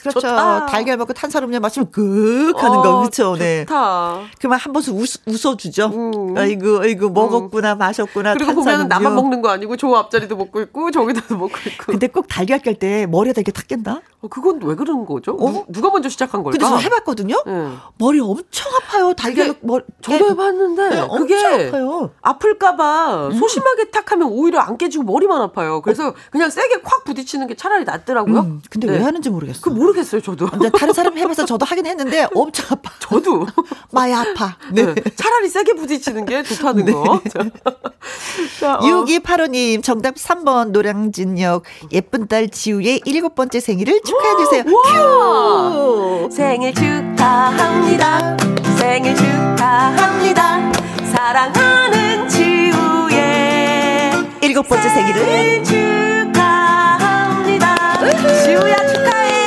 [0.00, 0.20] 그렇죠.
[0.20, 0.66] 좋다.
[0.66, 3.36] 달걀 먹고 탄산음료 마시면 그 하는 어, 거, 그렇죠.
[3.36, 3.64] 네.
[3.66, 4.20] 좋다.
[4.40, 5.86] 그만 한 번씩 웃, 웃어주죠.
[5.86, 6.34] 음.
[6.36, 8.34] 아이고, 아이고, 먹었구나, 마셨구나.
[8.34, 8.88] 그리고 보면.
[8.88, 11.92] 나만 먹는 거 아니고 저 앞자리도 먹고 있고 저기도 먹고 있고.
[11.92, 14.00] 근데 꼭 달걀 깰 때 머리에다 이렇게 탁 깬다?
[14.22, 15.36] 어, 그건 왜 그러는 거죠?
[15.38, 16.58] 누, 누가 먼저 시작한 걸까?
[16.58, 17.42] 근데 저 해봤거든요?
[17.46, 17.68] 네.
[17.98, 19.14] 머리 엄청 아파요.
[19.14, 19.84] 달걀 머리.
[20.02, 22.10] 저도 해봤는데 네, 그게 엄청 아파요.
[22.20, 25.80] 아플까봐 소심하게 탁 하면 오히려 안 깨지고 머리만 아파요.
[25.82, 28.40] 그래서 그냥 세게 콱 부딪히는 게 차라리 낫더라고요.
[28.40, 28.98] 음, 근데 네.
[28.98, 29.60] 왜 하는지 모르겠어.
[29.62, 30.48] 그 모르 겠어요, 저도.
[30.78, 32.90] 다른 사람 해봐서 저도 하긴 했는데 엄청 아파.
[33.00, 33.46] 저도.
[33.92, 34.56] 많이 아파.
[34.72, 34.84] 네.
[34.94, 34.94] 네.
[35.16, 37.20] 차라리 세게 부딪히는 게 좋다는 거.
[38.60, 38.80] 자, 어.
[38.80, 44.64] 6285님, 정답 3번 노량진역 예쁜 딸 지우의 일곱 번째 생일을 축하해주세요.
[44.74, 46.28] 와!
[46.30, 48.36] 생일 축하합니다.
[48.78, 50.72] 생일 축하합니다.
[51.12, 55.20] 사랑하는 지우의 일곱 번째 생일을.
[55.24, 55.64] 생일
[56.80, 57.76] 축하합니다.
[58.44, 59.39] 지우야 축하해.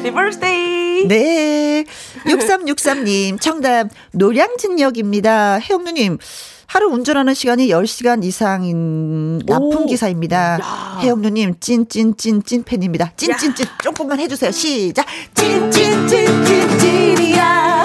[0.00, 1.06] 해피 버스데이.
[1.08, 1.84] 네.
[2.26, 5.58] 6363님, 정답, 노량진역입니다.
[5.58, 6.18] 혜영누님,
[6.66, 9.86] 하루 운전하는 시간이 10시간 이상인 나쁜 오.
[9.86, 10.58] 기사입니다.
[10.60, 10.98] 야.
[11.02, 13.12] 혜영누님, 찐찐찐찐 팬입니다.
[13.16, 14.50] 찐찐찐 조금만 해주세요.
[14.52, 15.04] 시작.
[15.34, 17.84] 찐찐찐찐찐이야.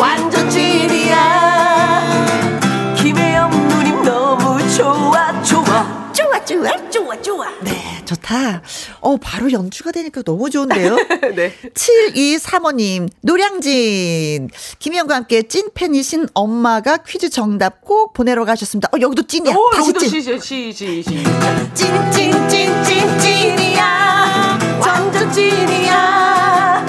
[0.00, 0.29] 완
[6.50, 6.90] 좋아.
[6.90, 7.48] 좋아, 좋아.
[7.60, 8.62] 네, 좋다.
[9.00, 10.96] 어, 바로 연주가 되니까 너무 좋은데요?
[11.36, 11.54] 네.
[11.74, 14.50] 7235님, 노량진.
[14.80, 18.88] 김희영과 함께 찐팬이신 엄마가 퀴즈 정답 꼭 보내러 가셨습니다.
[18.92, 19.54] 어, 여기도 찐이야.
[19.54, 20.08] 오, 다시 여기도 찐.
[20.10, 21.24] 시, 시, 시, 시.
[21.74, 24.58] 찐, 찐, 찐, 찐, 찐이야.
[24.80, 26.86] 완전 찐이야.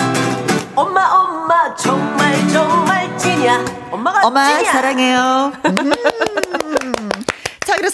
[0.76, 3.65] 엄마, 엄마, 정말, 정말 찐이야.
[3.91, 4.71] 엄마, 엄마가 엄마 찐이야.
[4.71, 5.52] 사랑해요.
[5.65, 5.91] 음.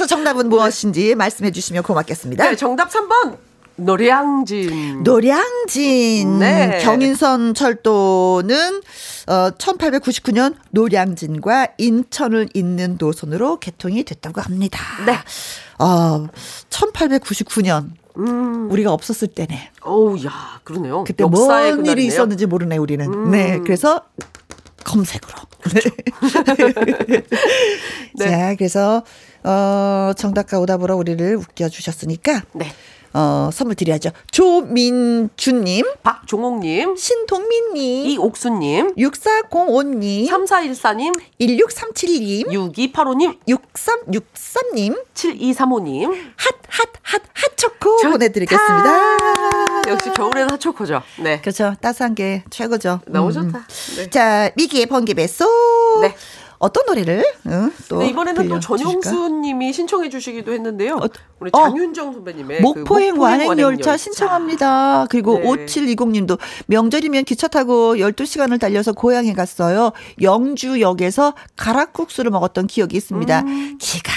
[0.08, 2.50] 정답은 무엇인지 말씀해 주시면 고맙겠습니다.
[2.50, 3.38] 네, 정답 3번.
[3.80, 5.04] 노량진.
[5.04, 6.80] 노량진 네.
[6.82, 8.82] 경인선 철도는
[9.28, 14.80] 어 1899년 노량진과 인천을 잇는 노선으로 개통이 됐다고 합니다.
[15.06, 15.14] 네.
[15.78, 16.28] 어
[16.72, 17.92] 1899년
[18.72, 19.70] 우리가 없었을 때네.
[19.82, 21.04] 어우, 야, 그러네요.
[21.04, 21.30] 그때 음.
[21.30, 21.94] 뭔 일이 그날이네요.
[21.94, 22.08] 음.
[22.08, 23.30] 있었는지 모르네 우리는.
[23.30, 23.60] 네.
[23.60, 24.02] 그래서
[24.84, 25.34] 검색으로.
[25.74, 27.22] 네.
[28.32, 29.04] 자, 그래서
[29.48, 32.68] 어 정답과 오답으로 우리를 웃겨 주셨으니까 네.
[33.14, 34.10] 어 선물 드려야죠.
[34.32, 46.12] 조민준 님, 박종옥님, 신동민 님, 이옥수님, 6405님, 3414님, 1637님, 6285님, 6363님, 7235님.
[46.36, 49.18] 핫 핫 핫 핫초코 보내드리겠습니다.
[49.88, 51.02] 역시 겨울에는 핫초코죠.
[51.24, 51.40] 네.
[51.40, 51.76] 그렇죠.
[51.80, 53.00] 따스한 게 최고죠.
[53.08, 53.60] 너무 음, 좋다.
[53.60, 53.96] 음.
[53.96, 54.10] 네.
[54.10, 55.46] 자, 미기의 번개 배소.
[56.02, 56.14] 네.
[56.60, 58.78] 어떤 노래를 응, 또 네, 이번에는 또 들려주실까?
[58.78, 61.00] 전용수 님이 신청해 주시기도 했는데요.
[61.40, 61.64] 우리 어.
[61.64, 63.98] 장윤정 선배님의 그 목포행 완행열차 완행열차.
[63.98, 65.06] 신청합니다.
[65.10, 65.46] 그리고 네.
[65.46, 69.92] 5720님도 명절이면 기차 타고 12시간을 달려서 고향에 갔어요.
[70.22, 73.42] 영주역에서 가락국수를 먹었던 기억이 있습니다.
[73.42, 73.78] 음.
[73.80, 74.12] 기가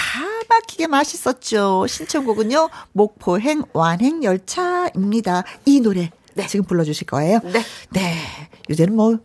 [0.49, 1.85] 막히게 맛있었죠.
[1.87, 2.69] 신청곡은요.
[2.93, 5.43] 목포행 완행열차입니다.
[5.65, 6.11] 이 노래
[6.47, 7.39] 지금 불러주실 거예요.
[7.43, 7.63] 네.
[7.91, 8.15] 네.
[8.69, 9.17] 요새는 뭐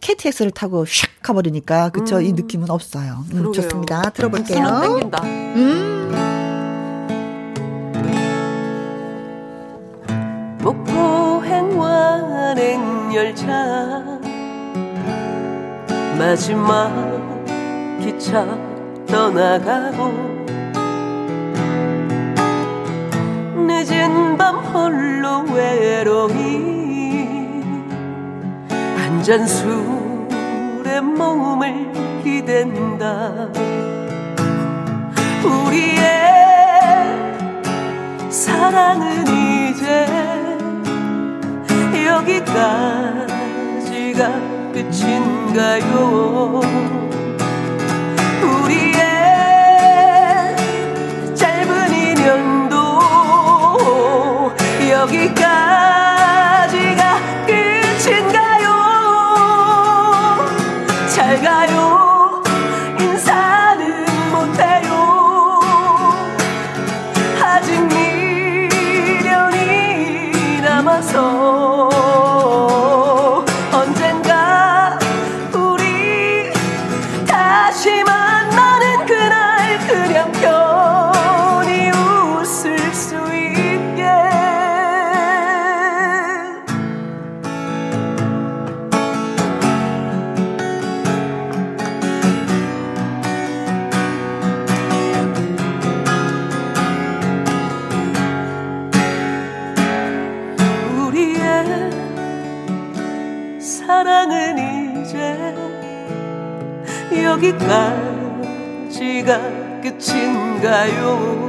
[0.00, 3.24] KTX를 타고 샥 가버리니까 그쵸 이 느낌은 없어요.
[3.32, 3.52] 음.
[3.52, 4.10] 좋습니다.
[4.10, 4.80] 들어볼게요.
[4.82, 5.22] 땡긴다.
[10.62, 14.02] 목포 행 완행 열차
[16.18, 16.90] 마지막
[18.00, 18.46] 기차
[19.06, 20.34] 떠나가고
[23.56, 26.34] 늦은 밤 홀로 외로이
[28.96, 33.48] 한 잔 술에 몸을 기댄다.
[35.44, 36.02] 우리의
[38.30, 40.06] 사랑은 이제
[42.06, 43.40] 여기까지가
[44.74, 46.60] 끝인가요?
[48.42, 48.93] 우리
[55.12, 55.73] 여
[110.04, 111.43] 끝인가요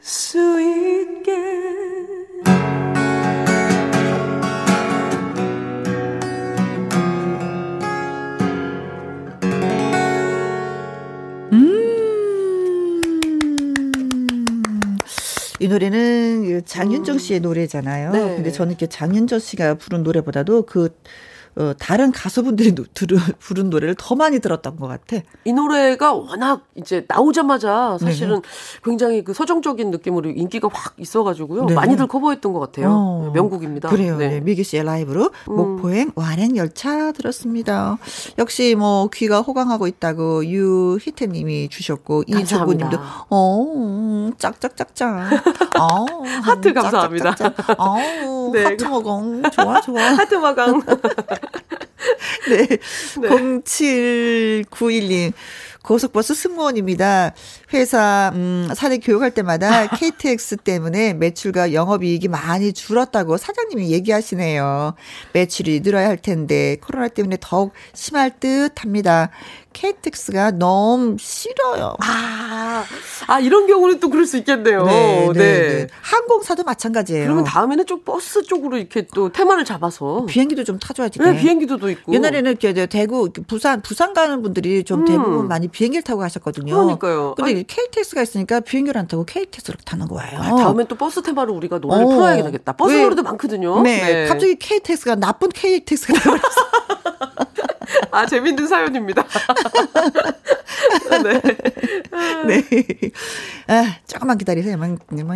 [0.00, 1.56] 수 있게
[15.58, 18.12] 이 노래는 그 장윤정 씨의 노래잖아요.
[18.12, 18.36] 네.
[18.36, 20.94] 근데 저는 이렇게 장윤정 씨가 부른 노래보다도 그
[21.58, 25.22] 어, 다른 가수분들이 노, 들은, 부른 노래를 더 많이 들었던 것 같아.
[25.44, 28.48] 이 노래가 워낙 이제 나오자마자 사실은 네.
[28.84, 31.64] 굉장히 그 서정적인 느낌으로 인기가 확 있어가지고요.
[31.64, 31.74] 네.
[31.74, 32.90] 많이들 커버했던 것 같아요.
[32.90, 33.88] 어, 명곡입니다.
[33.88, 34.18] 그래요.
[34.18, 34.28] 네.
[34.28, 34.40] 네.
[34.40, 35.56] 미기 씨의 라이브로 음.
[35.56, 37.96] 목포행 완행 열차 들었습니다.
[38.38, 42.98] 역시 뭐 귀가 호강하고 있다고 유희태님이 주셨고 이정구님도
[43.30, 45.30] 어 짝짝짝짝.
[45.80, 46.04] 어,
[46.42, 47.34] 하트 감사합니다.
[47.34, 47.80] 짝짝짝짝.
[47.80, 48.64] 어, 네.
[48.64, 50.02] 하트 먹엉 좋아 좋아.
[50.16, 50.82] 하트 먹엉.
[52.48, 52.66] 네.
[52.66, 52.78] 네.
[53.28, 55.32] 0791님.
[55.86, 57.32] 고속버스 승무원입니다.
[57.72, 64.94] 회사 음 사내 교육할 때마다 KTX 때문에 매출과 영업이익이 많이 줄었다고 사장님이 얘기하시네요.
[65.32, 69.30] 매출이 늘어야 할 텐데 코로나 때문에 더욱 심할 듯합니다.
[69.76, 71.96] KTX가 너무 싫어요.
[72.00, 72.84] 아,
[73.26, 74.84] 아 이런 경우는 또 그럴 수 있겠네요.
[74.86, 75.68] 네, 네, 네.
[75.68, 75.86] 네.
[76.00, 77.24] 항공사도 마찬가지예요.
[77.24, 81.18] 그러면 다음에는 좀 버스 쪽으로 이렇게 또 테마를 잡아서 비행기도 좀 타줘야지.
[81.18, 82.14] 네, 비행기도 있고.
[82.14, 85.04] 옛날에는 이렇게 대구, 부산, 부산 가는 분들이 좀 음.
[85.04, 86.74] 대부분 많이 비행기를 타고 가셨거든요.
[86.74, 87.34] 그러니까요.
[87.34, 90.40] 근데 아니, KTX가 있으니까 비행기를 안 타고 KTX를 타는 거예요.
[90.40, 92.08] 아, 다음엔 또 버스 테마로 우리가 노래를 어.
[92.08, 92.72] 풀어야 겠다.
[92.72, 93.02] 버스 네.
[93.02, 93.82] 노래도 많거든요.
[93.82, 94.00] 네.
[94.00, 94.26] 네.
[94.26, 96.66] 갑자기 KTX가 나쁜 KTX가 되어버렸어.
[98.10, 99.22] 아, 재밌는 사연입니다.
[101.24, 101.40] 네.
[102.46, 102.62] 네.
[103.66, 104.76] 아, 조금만 기다리세요.
[104.76, 105.34] 뭐, 뭐,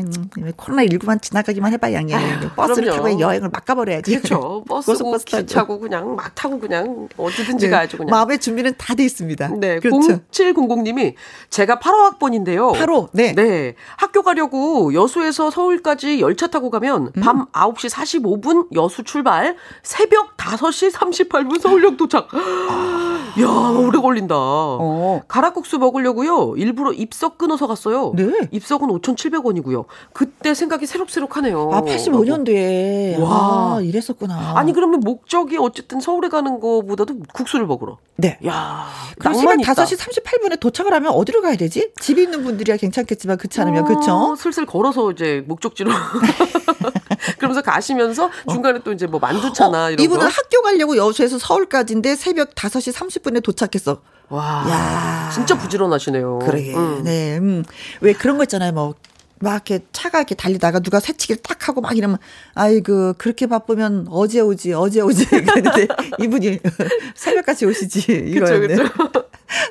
[0.57, 2.12] 코로나19만 지나가기만 해봐야 양이
[2.55, 3.09] 버스를 그럼요.
[3.09, 4.11] 타고 여행을 막 가버려야지.
[4.18, 4.64] 그렇죠.
[4.68, 7.70] 버스 버스 타고 그냥 막 타고 그냥 어디든지 네.
[7.70, 7.98] 가야죠.
[7.98, 8.11] 그냥.
[8.11, 9.48] 마음의 준비는 다 돼 있습니다.
[9.59, 9.79] 네.
[9.81, 10.20] 그렇죠.
[10.31, 11.14] 0700님이
[11.48, 12.72] 제가 8호 학번인데요.
[12.72, 13.09] 8호.
[13.12, 13.33] 네.
[13.35, 13.74] 네.
[13.96, 17.22] 학교 가려고 여수에서 서울까지 열차 타고 가면 음.
[17.22, 22.29] 밤 9시 45분 여수 출발, 새벽 5시 38분 서울역 도착.
[23.40, 24.35] 야, 오래 걸린다.
[24.37, 25.23] 어.
[25.31, 26.54] 가락국수 먹으려고요.
[26.56, 28.12] 일부러 입석 끊어서 갔어요.
[28.16, 28.48] 네.
[28.50, 29.85] 입석은 5,700원이고요.
[30.12, 31.70] 그때 생각이 새록새록하네요.
[31.72, 33.20] 아, 85년도에.
[33.20, 34.58] 와, 아, 이랬었구나.
[34.58, 37.98] 아니, 그러면 목적이 어쨌든 서울에 가는 거보다도 국수를 먹으러.
[38.16, 38.38] 네.
[38.44, 38.88] 야,
[39.20, 41.92] 그럼 새벽 5시 38분에 도착을 하면 어디로 가야 되지?
[42.00, 44.35] 집에 있는 분들이야 괜찮겠지만 그렇지 않으면 어, 그렇죠?
[44.37, 45.92] 슬슬 걸어서 이제 목적지로
[47.38, 50.26] 그러면서 가시면서 중간에 또 이제 뭐 만두차나 어, 이런 이분은 거.
[50.28, 54.00] 학교 가려고 여수에서 서울까지인데 새벽 5시 30분에 도착했어.
[54.28, 54.64] 와.
[54.68, 55.31] 야.
[55.33, 56.38] 진짜 부지런하시네요.
[56.40, 56.74] 그러게.
[56.74, 57.02] 음.
[57.04, 57.38] 네.
[57.38, 57.64] 음.
[58.00, 58.72] 왜 그런 거 있잖아요.
[58.72, 58.94] 뭐.
[59.42, 62.18] 막 이렇게 차가 이렇게 달리다가 누가 새치기를 딱 하고 막 이러면
[62.54, 65.88] 아이고 그렇게 바쁘면 어제 오지 어제 오지 그랬는데
[66.20, 66.58] 이분이
[67.16, 68.66] 새벽까지 오시지 이거였네.
[68.76, 69.24] 그쵸, 그쵸.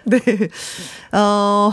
[0.05, 0.19] 네.
[1.11, 1.71] 어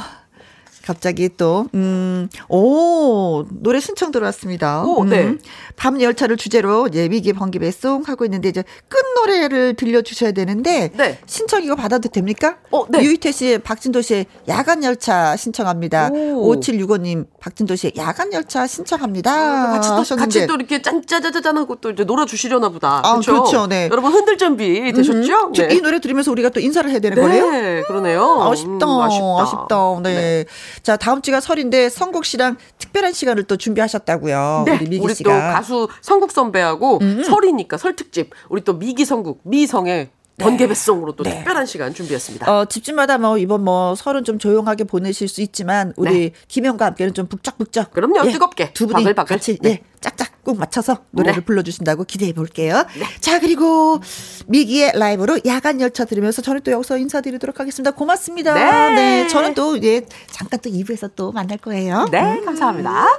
[0.86, 4.84] 갑자기 또, 음, 오, 노래 신청 들어왔습니다.
[4.84, 5.24] 오, 네.
[5.24, 5.40] 음,
[5.74, 11.18] 밤 열차를 주제로, 예, 위기 번개 배송 하고 있는데, 이제 끝 노래를 들려주셔야 되는데, 네.
[11.26, 12.58] 신청 이거 받아도 됩니까?
[12.70, 13.02] 어, 네.
[13.02, 16.10] 유희태 씨, 박진도 씨의 야간 열차 신청합니다.
[16.12, 16.54] 오.
[16.54, 19.32] 5765님, 박진도 씨의 야간 열차 신청합니다.
[19.32, 20.38] 아, 같이 또, 하셨는데.
[20.40, 23.02] 같이 또 이렇게 짠짜자자잔 하고 또 이제 놀아주시려나 보다.
[23.04, 23.32] 아, 그렇죠?
[23.32, 23.66] 그렇죠.
[23.66, 23.88] 네.
[23.90, 25.46] 여러분 흔들 준비 되셨죠?
[25.48, 25.74] 음, 네.
[25.74, 27.50] 이 노래 들으면서 우리가 또 인사를 해야 되는 네, 거예요?
[27.50, 28.42] 네, 그러네요.
[28.42, 28.86] 아쉽다.
[28.86, 29.42] 음, 아쉽다.
[29.42, 30.00] 아쉽다.
[30.04, 30.14] 네.
[30.14, 30.44] 네.
[30.82, 34.64] 자, 다음 주가 설인데 성국 씨랑 특별한 시간을 또 준비하셨다고요.
[34.66, 34.76] 네.
[34.76, 35.32] 우리 미기 우리 씨가.
[35.32, 37.24] 또 가수 성국 선배하고 음.
[37.24, 38.30] 설이니까 설 특집.
[38.48, 40.44] 우리 또 미기 성국 미성의 네.
[40.44, 41.30] 번개배송으로 또 네.
[41.30, 42.52] 특별한 시간 준비했습니다.
[42.52, 46.32] 어, 집집마다 뭐 이번 뭐 설은 좀 조용하게 보내실 수 있지만 우리 네.
[46.48, 47.92] 김영과 함께는 좀 북적북적.
[47.92, 48.26] 그럼요.
[48.26, 48.72] 예, 뜨겁게.
[48.74, 49.36] 두 분이 바글바글.
[49.36, 49.70] 같이 네.
[49.70, 51.44] 예, 짝짝 꾹 맞춰서 노래를 네.
[51.44, 52.84] 불러주신다고 기대해 볼게요.
[52.96, 53.04] 네.
[53.20, 54.00] 자 그리고
[54.46, 57.90] 미기의 라이브로 야간 열차 들으면서 저는 또 여기서 인사드리도록 하겠습니다.
[57.90, 58.54] 고맙습니다.
[58.54, 58.94] 네.
[58.94, 62.06] 네 저는 또 예, 잠깐 또 2부에서 또 만날 거예요.
[62.12, 62.20] 네.
[62.20, 62.44] 음.
[62.44, 63.16] 감사합니다.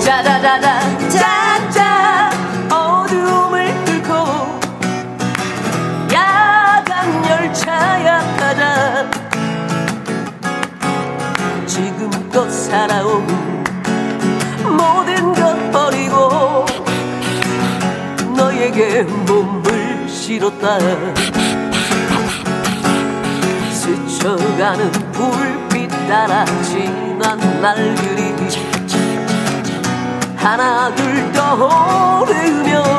[0.00, 1.45] 짜라라라 짠짠
[12.66, 13.24] 살아온
[14.64, 16.66] 모든 것 버리고
[18.36, 20.78] 너에게 몸을 실었다.
[23.70, 28.34] 스쳐가는 불빛 따라 지난 날들이
[30.36, 32.95] 하나 둘 떠오르며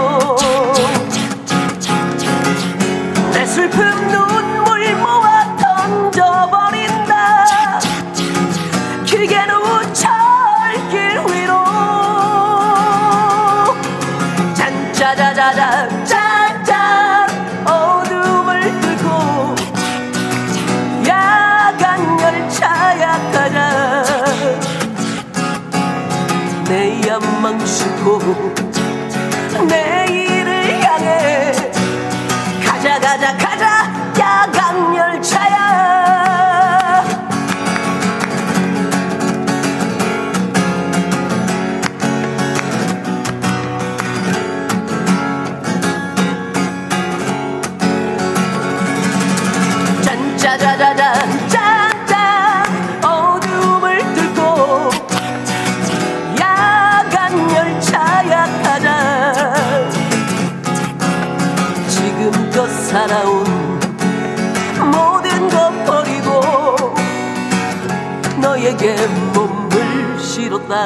[70.58, 70.86] 실었다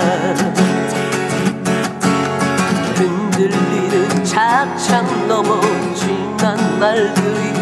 [2.95, 5.61] 흔들리는 차창 넘어
[5.95, 7.53] 지난 날들이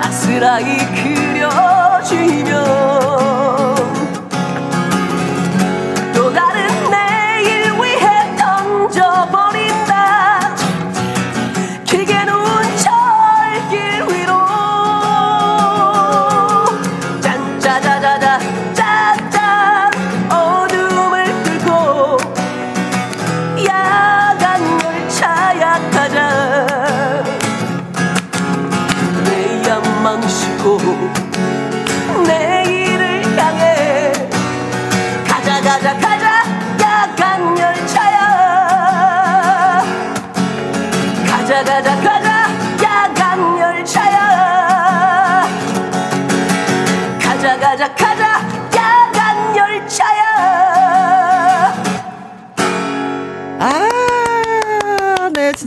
[0.00, 2.52] 아스라이 그려지며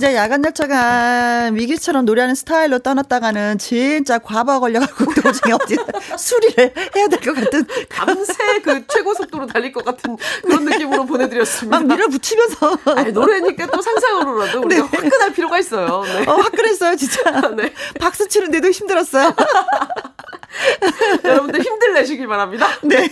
[0.05, 5.77] 진짜 야간 열차가 미기처럼 노래하는 스타일로 떠났다가는 진짜 과부하 걸려갖고 도중에 어디
[6.15, 11.79] 수리를 해야 될 것 같은 밤새 그 최고 속도로 달릴 것 같은 그런 느낌으로 보내드렸습니다.
[11.79, 12.77] 막 밀어붙이면서.
[12.97, 14.97] 아니, 노래니까 또 상상으로라도 우리가 네.
[14.97, 16.03] 화끈할 필요가 있어요.
[16.03, 16.23] 네.
[16.27, 17.41] 어, 화끈했어요, 진짜.
[17.57, 17.73] 네.
[17.99, 19.33] 박수 치는데도 힘들었어요.
[21.25, 22.67] 여러분들 힘들 내시길 바랍니다.
[22.83, 23.09] 네.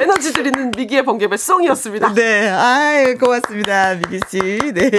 [0.00, 2.14] 에너지 드리는 미기의 번개배 송이었습니다.
[2.14, 2.50] 네.
[2.50, 3.94] 아이, 고맙습니다.
[3.94, 4.38] 미기 씨.
[4.74, 4.90] 네.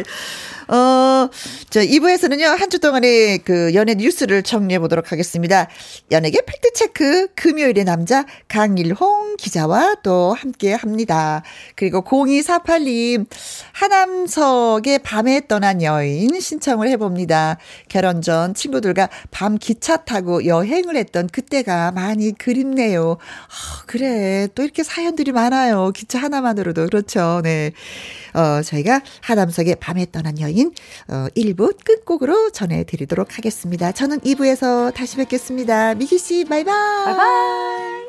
[0.70, 1.30] 어,
[1.70, 5.70] 저 2부에서는요, 한 주 동안의 그 연예 뉴스를 정리해 보도록 하겠습니다.
[6.12, 11.44] 연예계 팩트체크 금요일의 남자 강일홍 기자와 또 함께 합니다.
[11.78, 13.26] 그리고 0248님,
[13.72, 17.58] 하남석의 밤에 떠난 여인 신청을 해봅니다.
[17.88, 23.18] 결혼 전 친구들과 밤 기차 타고 여행을 했던 그때가 많이 그립네요.
[23.20, 24.48] 아, 그래.
[24.56, 25.92] 또 이렇게 사연들이 많아요.
[25.96, 26.88] 기차 하나만으로도.
[26.88, 27.40] 그렇죠.
[27.44, 27.72] 네.
[28.38, 30.72] 어, 저희가 하남석의 밤에 떠난 여인
[31.10, 33.92] 어, 1부 끝곡으로 전해드리도록 하겠습니다.
[33.92, 35.96] 저는 2부에서 다시 뵙겠습니다.
[35.96, 37.06] 미기 씨, 바이바이.
[37.06, 38.08] 바이바이.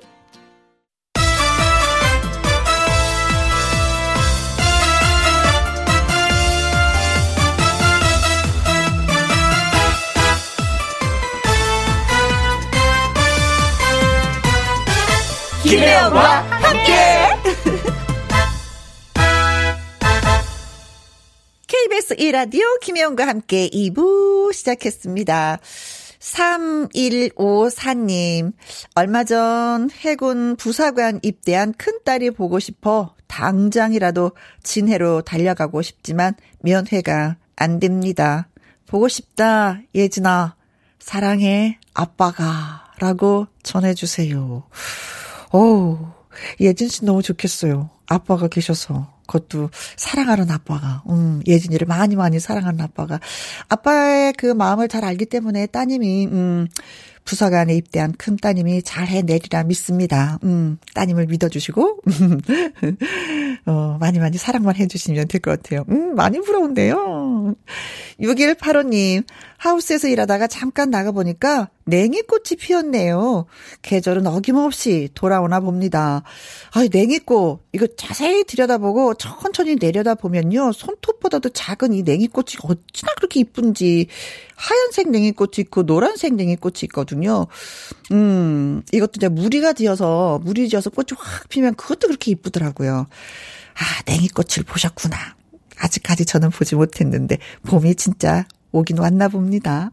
[15.63, 17.18] 김혜영과 함께.
[21.89, 25.59] KBS 1라디오 김혜영과 함께 2부 시작했습니다.
[26.21, 28.53] 3154님,
[28.95, 34.33] 얼마 전 해군 부사관 입대한 큰딸이 보고 싶어 당장이라도
[34.63, 38.51] 진해로 달려가고 싶지만 면회가 안 됩니다.
[38.87, 40.57] 보고 싶다, 예진아.
[40.99, 42.93] 사랑해, 아빠가.
[42.99, 44.69] 라고 전해주세요.
[45.55, 45.99] 오,
[46.61, 47.89] 예진 씨 너무 좋겠어요.
[48.07, 49.18] 아빠가 계셔서.
[49.29, 53.21] 그것도 사랑하는 아빠가, 음, 예진이를 많이 많이 사랑하는 아빠가,
[53.69, 56.67] 아빠의 그 마음을 잘 알기 때문에 따님이, 음,
[57.25, 60.39] 부사관에 입대한 큰 따님이 잘 해내리라 믿습니다.
[60.45, 62.01] 음, 따님을 믿어주시고,
[63.67, 65.85] 어, 많이 많이 사랑만 해주시면 될 것 같아요.
[65.91, 66.97] 음, 많이 부러운데요.
[68.21, 69.25] 6185님,
[69.57, 73.47] 하우스에서 일하다가 잠깐 나가보니까 냉이꽃이 피었네요.
[73.83, 76.23] 계절은 어김없이 돌아오나 봅니다.
[76.73, 80.73] 아, 냉이꽃, 이거 자세히 들여다보고 천천히 내려다보면요.
[80.73, 84.07] 손톱보다도 작은 이 냉이꽃이 어찌나 그렇게 이쁜지.
[84.55, 87.47] 하얀색 냉이꽃이 있고 노란색 냉이꽃이 있거든요.
[88.13, 93.07] 음, 이것도 이제 무리가 지어서, 무리 지어서 꽃이 확 피면 그것도 그렇게 이쁘더라고요.
[93.75, 95.17] 아, 냉이꽃을 보셨구나.
[95.79, 99.93] 아직까지 저는 보지 못했는데, 봄이 진짜 오긴 왔나 봅니다.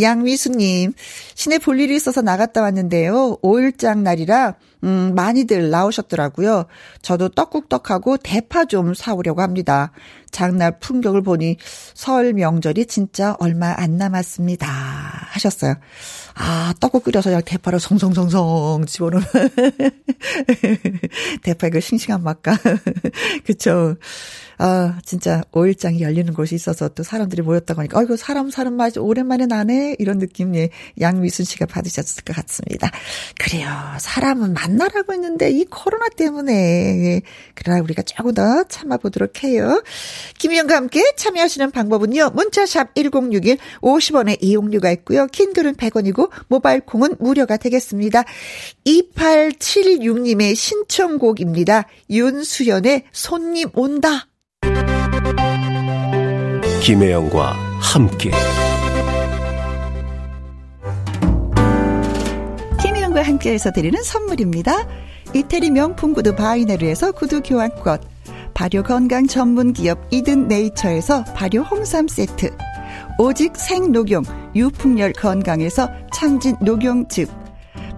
[0.00, 0.92] 양미수님,
[1.34, 3.36] 시내 볼 일이 있어서 나갔다 왔는데요.
[3.42, 4.54] 5일장 날이라,
[4.84, 6.66] 음, 많이들 나오셨더라고요.
[7.02, 9.92] 저도 떡국떡하고 대파 좀 사오려고 합니다.
[10.30, 11.56] 장날 풍경을 보니
[11.94, 14.66] 설 명절이 진짜 얼마 안 남았습니다.
[14.66, 15.74] 하셨어요.
[16.34, 19.28] 아, 떡국 끓여서 그냥 대파를 성성성성 집어넣으면.
[21.42, 22.56] 대파의 그 싱싱한 맛과.
[23.44, 23.96] 그쵸.
[24.62, 29.46] 아, 진짜 5일장이 열리는 곳이 있어서 또 사람들이 모였다고 하니까, 아이고, 사람 사는 맛이 오랜만에
[29.46, 29.96] 나네?
[29.98, 30.68] 이런 느낌, 예,
[31.00, 32.90] 양미순 씨가 받으셨을 것 같습니다.
[33.38, 33.70] 그래요.
[33.98, 36.52] 사람은 만나라고 했는데, 이 코로나 때문에.
[36.52, 37.22] 예,
[37.54, 39.82] 그러나 우리가 조금 더 참아보도록 해요.
[40.36, 45.26] 김희영과 함께 참여하시는 방법은요, 문자샵 1061, 50원의 이용료가 있고요.
[45.28, 48.24] 킹글은 100원이고, 모바일 콩은 무료가 되겠습니다.
[48.84, 51.86] 2876님의 신청곡입니다.
[52.10, 54.26] 윤수연의 손님 온다.
[56.82, 58.30] 김혜영과 함께.
[62.82, 64.72] 김혜영과 함께해서 드리는 선물입니다.
[65.34, 68.00] 이태리 명품 구두 바이네르에서 구두 교환권,
[68.54, 72.50] 발효 건강 전문 기업 이든 네이처에서 발효 홍삼 세트,
[73.18, 74.24] 오직 생녹용
[74.56, 77.30] 유풍열 건강에서 참진 녹용즙,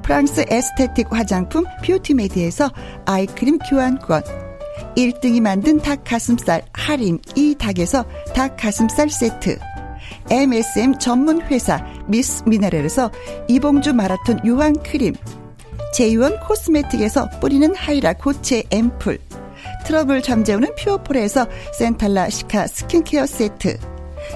[0.02, 2.70] 프랑스 에스테틱 화장품 뷰티메디에서
[3.06, 4.41] 아이크림 교환권,
[4.96, 8.04] 1등이 만든 닭 가슴살 하림 이닭에서
[8.34, 9.58] 닭 가슴살 세트,
[10.30, 13.10] MSM 전문 회사 미스 미네랄에서
[13.48, 15.14] 이봉주 마라톤 유황 크림,
[15.94, 19.18] 제이원 코스메틱에서 뿌리는 하이라 고체 앰플,
[19.84, 21.46] 트러블 잠재우는 퓨어폴에서
[21.78, 23.78] 센텔라 시카 스킨케어 세트,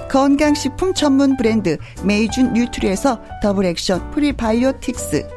[0.09, 5.36] 건강식품 전문 브랜드 메이준 뉴트리에서 더블 액션 프리바이오틱스,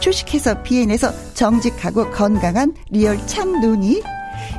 [0.00, 4.02] 주식회사 비엔에서 정직하고 건강한 리얼 참 눈이,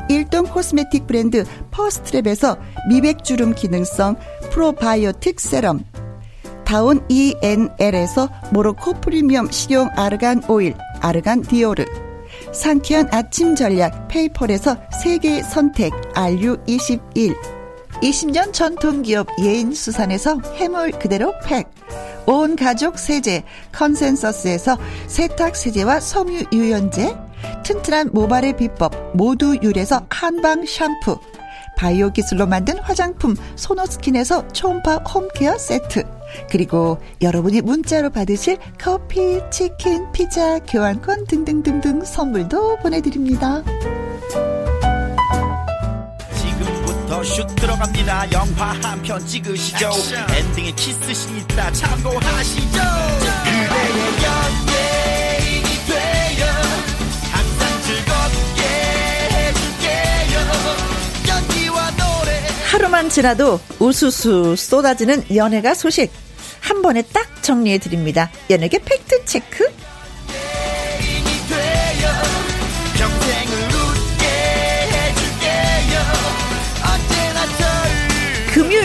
[0.09, 2.57] 일동 코스메틱 브랜드 퍼스트랩에서
[2.89, 4.15] 미백주름 기능성
[4.51, 5.83] 프로바이오틱 세럼,
[6.65, 11.85] 다운 ENL에서 모로코 프리미엄 식용 아르간 오일, 아르간 디오르,
[12.51, 17.35] 상쾌한 아침 전략 페이펄에서 세계 선택 RU21
[18.01, 21.67] 20년 전통기업 예인수산에서 해물 그대로 팩.
[22.25, 24.77] 온 가족 세제 컨센서스에서
[25.07, 27.15] 세탁 세제와 섬유 유연제.
[27.63, 31.19] 튼튼한 모발의 비법 모두 유래서 한방 샴푸.
[31.77, 36.03] 바이오 기술로 만든 화장품 소노스킨에서 초음파 홈케어 세트.
[36.49, 43.63] 그리고 여러분이 문자로 받으실 커피, 치킨, 피자, 교환권 등등등등 선물도 보내드립니다.
[47.25, 48.31] 슛 들어갑니다.
[48.31, 49.89] 영화 한 편 찍으시죠.
[50.35, 52.79] 엔딩에 키스신 있다 참고하시죠.
[53.43, 56.45] 그대의 연예인이 되어
[57.31, 58.61] 항상 즐겁게
[59.31, 60.39] 해줄게요.
[61.29, 66.11] 연기와 노래 하루만 지나도 우수수 쏟아지는 연예가 소식
[66.61, 68.29] 한 번에 딱 정리해 드립니다.
[68.49, 69.71] 연예계 팩트 체크.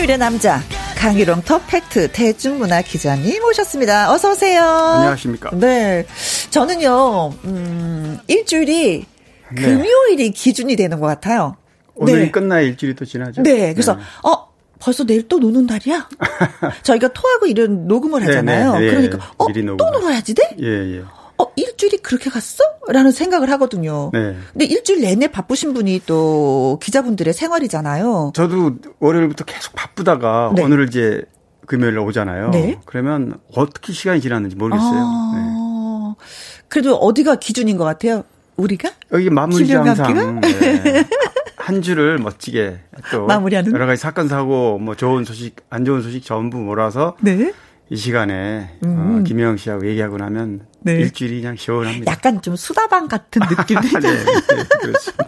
[0.01, 0.59] 절 금요일의 남자
[0.97, 4.11] 강희롱 터 팩트 대중문화 기자님 오셨습니다.
[4.11, 4.63] 어서 오세요.
[4.63, 5.51] 안녕하십니까.
[5.53, 6.05] 네,
[6.49, 9.05] 저는요 음, 일주일이
[9.55, 9.61] 네.
[9.61, 11.55] 금요일이 기준이 되는 것 같아요.
[11.93, 12.31] 오늘이 네.
[12.31, 13.43] 끝나야 일주일이 또 지나죠.
[13.43, 14.47] 네, 그래서 어
[14.79, 16.09] 벌써 내일 또 노는 날이야.
[16.81, 18.73] 저희가 토하고 이런 녹음을 네, 하잖아요.
[18.73, 18.87] 네, 네.
[18.87, 19.47] 그러니까 어
[19.77, 19.91] 또.
[19.91, 20.55] 놀아야지 돼?
[20.61, 21.03] 예, 예.
[21.41, 22.63] 어 일주일이 그렇게 갔어?
[22.87, 24.11] 라는 생각을 하거든요.
[24.13, 24.35] 네.
[24.51, 28.31] 근데 일주일 내내 바쁘신 분이 또 기자분들의 생활이잖아요.
[28.35, 30.63] 저도 월요일부터 계속 바쁘다가 네.
[30.63, 31.23] 오늘 이제
[31.65, 32.49] 금요일 날 오잖아요.
[32.51, 32.79] 네.
[32.85, 34.91] 그러면 어떻게 시간이 지났는지 모르겠어요.
[34.93, 34.99] 네.
[34.99, 36.15] 아,
[36.67, 38.23] 그래도 어디가 기준인 것 같아요?
[38.57, 38.91] 우리가?
[39.13, 41.03] 여기 마무리지 항상 네.
[41.57, 42.79] 한 주를 멋지게
[43.11, 43.71] 또 마무리하는?
[43.71, 47.53] 여러 가지 사건 사고 뭐 좋은 소식 안 좋은 소식 전부 몰아서 네.
[47.91, 50.65] 이 시간에 어, 김영 씨하고 얘기하고 나면 음.
[50.79, 50.93] 네.
[50.93, 52.09] 일주일이 그냥 시원합니다.
[52.09, 53.77] 약간 좀 수다방 같은 느낌.
[53.99, 55.27] 네, 네, 그렇습니다.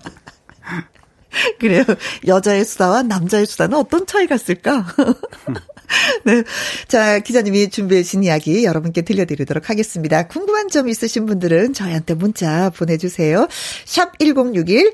[1.59, 1.83] 그래요.
[2.25, 4.85] 여자의 수다와 남자의 수다는 어떤 차이가 있을까?
[6.23, 6.43] 네.
[6.87, 10.27] 자, 기자님이 준비해 주신 이야기 여러분께 들려드리도록 하겠습니다.
[10.27, 13.47] 궁금한 점 있으신 분들은 저희한테 문자 보내주세요.
[13.83, 14.93] 샵 1061.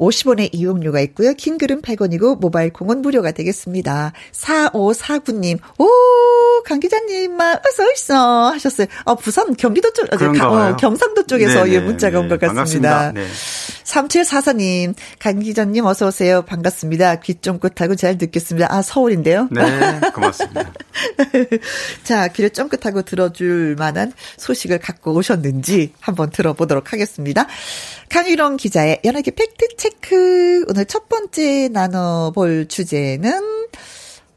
[0.00, 1.34] 50원의 이용료가 있고요.
[1.34, 4.12] 긴 글은 100원이고 모바일 콩은 무료가 되겠습니다.
[4.32, 5.58] 4549님.
[5.78, 5.88] 오,
[6.64, 8.86] 강 기자님만 어서 있어 하셨어요.
[9.04, 10.72] 어, 부산 경기도 쪽 봐요.
[10.72, 13.12] 어, 경상도 쪽에서 네, 예, 네, 문자가 온 네, 것 같습니다.
[13.12, 13.26] 네.
[13.84, 16.42] 3744님, 강 기자님 어서 오세요.
[16.42, 17.16] 반갑습니다.
[17.16, 18.72] 귀 쫑긋하고 잘 듣겠습니다.
[18.72, 19.48] 아, 서울인데요.
[19.50, 20.72] 네, 고맙습니다.
[22.04, 27.46] 자, 귀를 쫑긋하고 들어줄 만한 소식을 갖고 오셨는지 한번 들어보도록 하겠습니다.
[28.08, 29.89] 강유령 기자의 연예계 팩트체크.
[30.68, 33.40] 오늘 첫 번째 나눠볼 주제는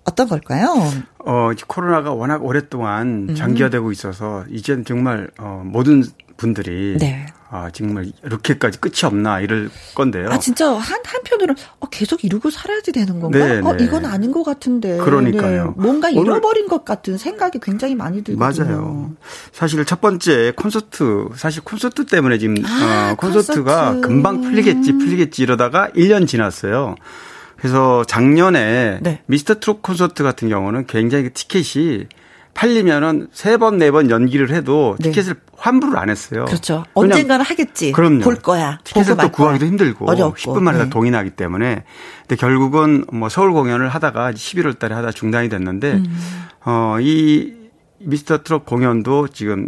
[0.03, 0.73] 어떤 걸까요?
[1.19, 3.35] 어, 이제 코로나가 워낙 오랫동안 음.
[3.35, 6.03] 장기화되고 있어서 이젠 정말 어, 모든
[6.37, 7.25] 분들이 네.
[7.55, 10.27] 아, 정말 이렇게까지 끝이 없나 이럴 건데요.
[10.31, 13.37] 아, 진짜 한, 한편으로는 어, 계속 이러고 살아야지 되는 건가?
[13.37, 13.83] 네, 어, 네.
[13.83, 14.97] 이건 아닌 것 같은데.
[14.97, 15.65] 그러니까요.
[15.65, 18.65] 네, 뭔가 오늘- 잃어버린 것 같은 생각이 굉장히 많이 들거든요.
[18.65, 19.11] 맞아요.
[19.51, 24.07] 사실 첫 번째 콘서트, 사실 콘서트 때문에 지금 아, 어, 콘서트가 콘서트.
[24.07, 26.95] 금방 풀리겠지, 풀리겠지 이러다가 1년 지났어요.
[27.57, 29.21] 그래서 작년에 네.
[29.27, 32.07] 미스터 트롯 콘서트 같은 경우는 굉장히 그 티켓이
[32.53, 35.09] 팔리면은 세 번, 네 번 연기를 해도 네.
[35.09, 36.45] 티켓을 환불을 안 했어요.
[36.45, 36.83] 그렇죠.
[36.93, 37.91] 언젠가는 하겠지.
[37.91, 38.19] 그럼요.
[38.21, 38.79] 볼 거야.
[38.83, 39.65] 티켓을 또 구하기도.
[39.65, 40.35] 힘들고 어렵고.
[40.35, 40.89] 10분 만에 다 네.
[40.89, 41.83] 동이 나기 때문에
[42.21, 46.17] 근데 결국은 뭐 서울 공연을 하다가 11월 달에 하다 중단이 됐는데 음.
[46.65, 47.53] 어 이
[48.05, 49.65] 미스터 트롯 공연도 지금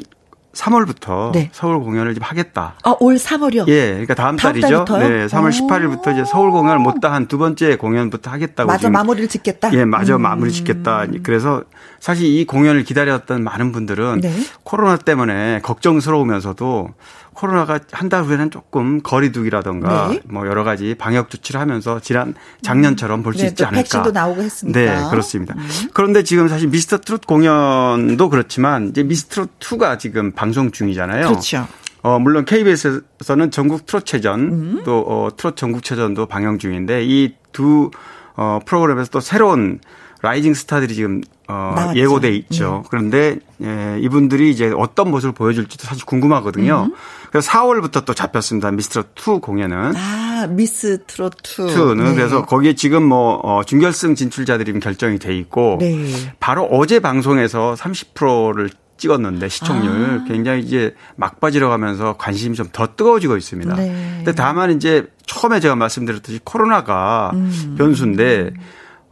[0.55, 1.49] 3월부터 네.
[1.51, 2.73] 서울 공연을 좀 하겠다.
[2.83, 3.67] 아, 올 3월이요?
[3.67, 4.67] 예, 그러니까 다음, 다음 달이죠.
[4.85, 5.07] 달부터요?
[5.09, 5.67] 네, 3월 오.
[5.67, 9.73] 18일부터 이제 서울 공연을 못다 한 두 번째 공연부터 하겠다고 맞아, 지금 마무리를 짓겠다?
[9.73, 10.21] 예, 맞아 음.
[10.21, 11.05] 마무리 짓겠다.
[11.23, 11.63] 그래서
[11.99, 14.31] 사실 이 공연을 기다렸던 많은 분들은 네.
[14.63, 16.89] 코로나 때문에 걱정스러우면서도
[17.35, 20.19] 코로나가 한 달 후에는 조금 거리두기라던가 네.
[20.25, 23.81] 뭐 여러 가지 방역 조치를 하면서 지난 작년처럼 볼수 네, 있지 또 않을까.
[23.81, 24.41] 백신도 나오고.
[24.41, 24.71] 음.
[24.71, 25.55] 네, 그렇습니다.
[25.93, 31.27] 그런데 지금 사실 미스터 트롯 공연도 그렇지만 이제 미스터 트롯 2가 지금 방송 중이잖아요.
[31.27, 31.67] 그렇죠.
[32.01, 34.81] 어, 물론 KBS에서는 전국 트롯체전, 음.
[34.85, 37.89] 또, 어, 트롯 전국체전도 방영 중인데, 이 두,
[38.35, 39.79] 어, 프로그램에서 또 새로운
[40.21, 41.99] rising 스타들이 지금, 어, 나왔죠.
[41.99, 42.83] 예고돼 있죠.
[42.89, 46.87] 그런데, 예, 이분들이 이제 어떤 모습을 보여줄지도 사실 궁금하거든요.
[46.89, 46.95] 음.
[47.29, 48.71] 그래서 4월부터 또 잡혔습니다.
[48.71, 49.93] 미스터 2 공연은.
[49.95, 51.67] 아, 미스 트롯 2.
[51.67, 52.15] 2는 네.
[52.15, 56.05] 그래서 거기에 지금 뭐, 어, 준결승 진출자들이 결정이 돼 있고, 네.
[56.39, 60.23] 바로 어제 방송에서 30%를 찍었는데 시청률 아.
[60.25, 63.75] 굉장히 이제 막바지로 가면서 관심이 좀 더 뜨거워지고 있습니다.
[63.75, 64.13] 네.
[64.17, 67.75] 근데 다만 이제 처음에 제가 말씀드렸듯이 코로나가 음.
[67.77, 68.51] 변수인데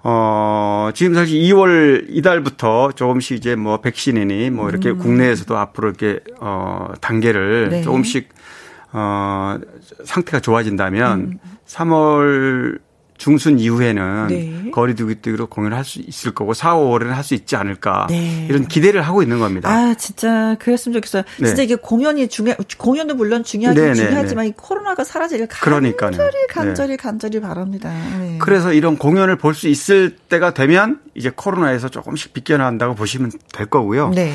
[0.05, 6.89] 어 지금 사실 2월 이달부터 조금씩 이제 뭐 백신이니 뭐 이렇게 국내에서도 앞으로 이렇게 어
[6.99, 7.69] 단계를 음.
[7.69, 7.81] 네.
[7.81, 8.29] 조금씩
[8.91, 9.57] 어
[10.03, 11.39] 상태가 좋아진다면 음.
[11.65, 12.79] 3월
[13.23, 14.71] 중순 이후에는 네.
[14.71, 18.45] 거리두기로 공연을 할 수 있을 거고 4, 5월에는 할 수 있지 않을까 네.
[18.49, 19.69] 이런 기대를 하고 있는 겁니다.
[19.69, 21.23] 아, 진짜 그랬으면 좋겠어요.
[21.39, 21.47] 네.
[21.47, 26.11] 진짜 이게 공연이 중요, 공연도 물론 중요하긴 네, 네, 중요하지만 이 코로나가 사라지길 그러니까요.
[26.11, 26.47] 간절히 네.
[26.49, 27.93] 간절히 간절히 바랍니다.
[28.19, 28.37] 네.
[28.41, 34.09] 그래서 이런 공연을 볼 수 있을 때가 되면 이제 코로나에서 조금씩 비껴나간다고 보시면 될 거고요.
[34.09, 34.33] 네.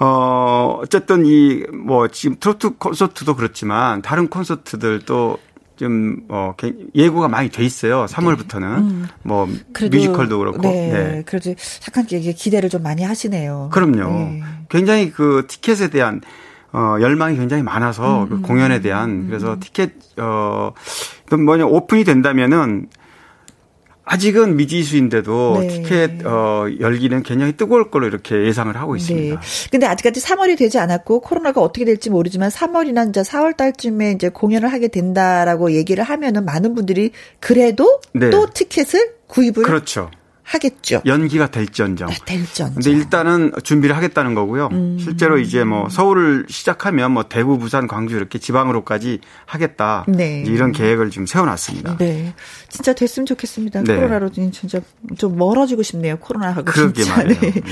[0.00, 5.38] 어, 어쨌든 이, 뭐, 지금 트로트 콘서트도 그렇지만 다른 콘서트들도
[5.78, 8.04] 좀, 어, 개- 예고가 많이 돼 있어요.
[8.06, 9.06] 3월부터는.
[9.22, 9.52] 뭐, 네.
[9.52, 9.60] 음.
[9.72, 10.60] 그래도 뮤지컬도 그렇고.
[10.62, 10.92] 네.
[10.92, 11.22] 네.
[11.24, 11.54] 그래도
[11.88, 13.70] 약간 기대를 좀 많이 하시네요.
[13.72, 14.10] 그럼요.
[14.10, 14.42] 네.
[14.68, 16.20] 굉장히 그 티켓에 대한
[16.70, 20.72] 어 열망이 굉장히 많아서 음, 그 공연에 대한 그래서 티켓 어
[21.24, 22.88] 그럼 뭐냐 오픈이 된다면은
[24.10, 25.68] 아직은 미지수인데도 네.
[25.68, 29.40] 티켓 어 열기는 굉장히 뜨거울 걸로 이렇게 예상을 하고 있습니다.
[29.40, 29.68] 네.
[29.70, 34.72] 근데 아직까지 3월이 되지 않았고 코로나가 어떻게 될지 모르지만 3월이나 이제 4월 달쯤에 이제 공연을
[34.72, 38.30] 하게 된다라고 얘기를 하면은 많은 분들이 그래도 네.
[38.30, 40.10] 또 티켓을 구입을 그렇죠.
[40.48, 41.02] 하겠죠.
[41.04, 42.08] 연기가 될지언정.
[42.08, 42.74] 아, 될전.
[42.74, 44.68] 근데 일단은 준비를 하겠다는 거고요.
[44.72, 44.98] 음.
[44.98, 50.06] 실제로 이제 뭐 서울을 시작하면 뭐 대구, 부산, 광주 이렇게 지방으로까지 하겠다.
[50.08, 50.42] 네.
[50.46, 51.98] 이런 계획을 지금 세워놨습니다.
[51.98, 52.34] 네.
[52.68, 53.82] 진짜 됐으면 좋겠습니다.
[53.82, 53.94] 네.
[53.96, 54.80] 코로나로 진짜
[55.16, 56.18] 좀 멀어지고 싶네요.
[56.18, 57.22] 코로나하고 진짜.
[57.24, 57.34] 네.
[57.38, 57.62] 네.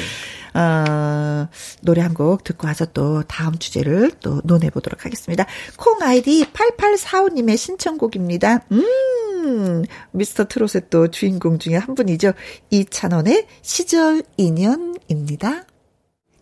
[0.59, 1.49] 어,
[1.83, 5.45] 노래 한 곡 듣고 와서 또 다음 주제를 또 논해 보도록 하겠습니다.
[5.77, 8.65] 콩 아이디 8845님의 신청곡입니다.
[8.73, 12.33] 음, 미스터 트롯의 또 주인공 중에 한 분이죠.
[12.71, 15.65] 이찬원의 시절 인연입니다.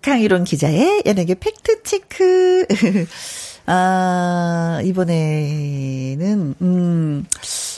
[0.00, 2.66] 강희론 기자의 연예계 팩트체크.
[3.66, 7.26] 아, 이번에는, 음,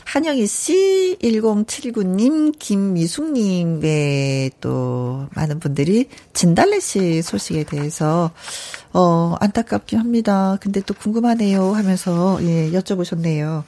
[0.07, 8.31] 한영희 씨, 1079님, 김미숙님의 또 많은 분들이 진달래 씨 소식에 대해서,
[8.93, 10.59] 어, 안타깝긴 합니다.
[10.61, 13.65] 근데 또 궁금하네요 하면서, 예, 여쭤보셨네요.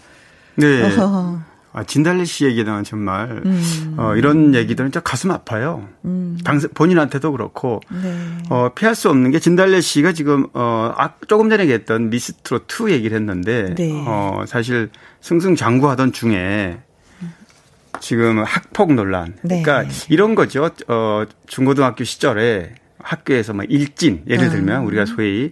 [0.54, 0.82] 네.
[0.84, 1.40] 어허.
[1.72, 3.94] 아, 진달래 씨 얘기는 정말 음.
[3.98, 5.86] 어, 이런 얘기들은 진짜 가슴 아파요.
[6.44, 8.16] 당신 본인한테도 그렇고 네.
[8.48, 12.90] 어, 피할 수 없는 게 진달래 씨가 지금 어, 아, 조금 전에 했던 미스트로 2
[12.90, 13.92] 얘기를 했는데 네.
[14.06, 14.90] 어, 사실
[15.20, 16.78] 승승장구하던 중에
[18.00, 19.34] 지금 학폭 논란.
[19.42, 19.62] 네.
[19.62, 20.70] 그러니까 이런 거죠.
[20.88, 24.50] 어, 중고등학교 시절에 학교에서 막 일진 예를 음.
[24.50, 25.50] 들면 우리가 소위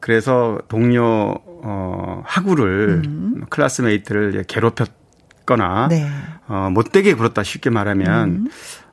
[0.00, 1.34] 그래서 동료
[1.66, 3.02] 어 학우를
[3.48, 6.06] classmate를 괴롭혔거나 네.
[6.46, 8.46] 어 못되게 굴었다 쉽게 말하면 음.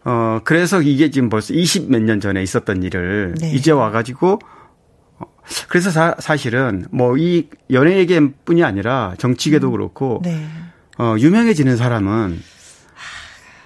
[0.06, 3.52] 어 그래서 이게 지금 벌써 20 몇 년 전에 있었던 일을 네.
[3.52, 4.40] 이제 와 가지고 어,
[5.68, 10.43] 그래서 사, 사실은 뭐 이 연예계뿐이 아니라 정치계도 그렇고 네.
[10.97, 12.39] 어, 유명해지는 사람은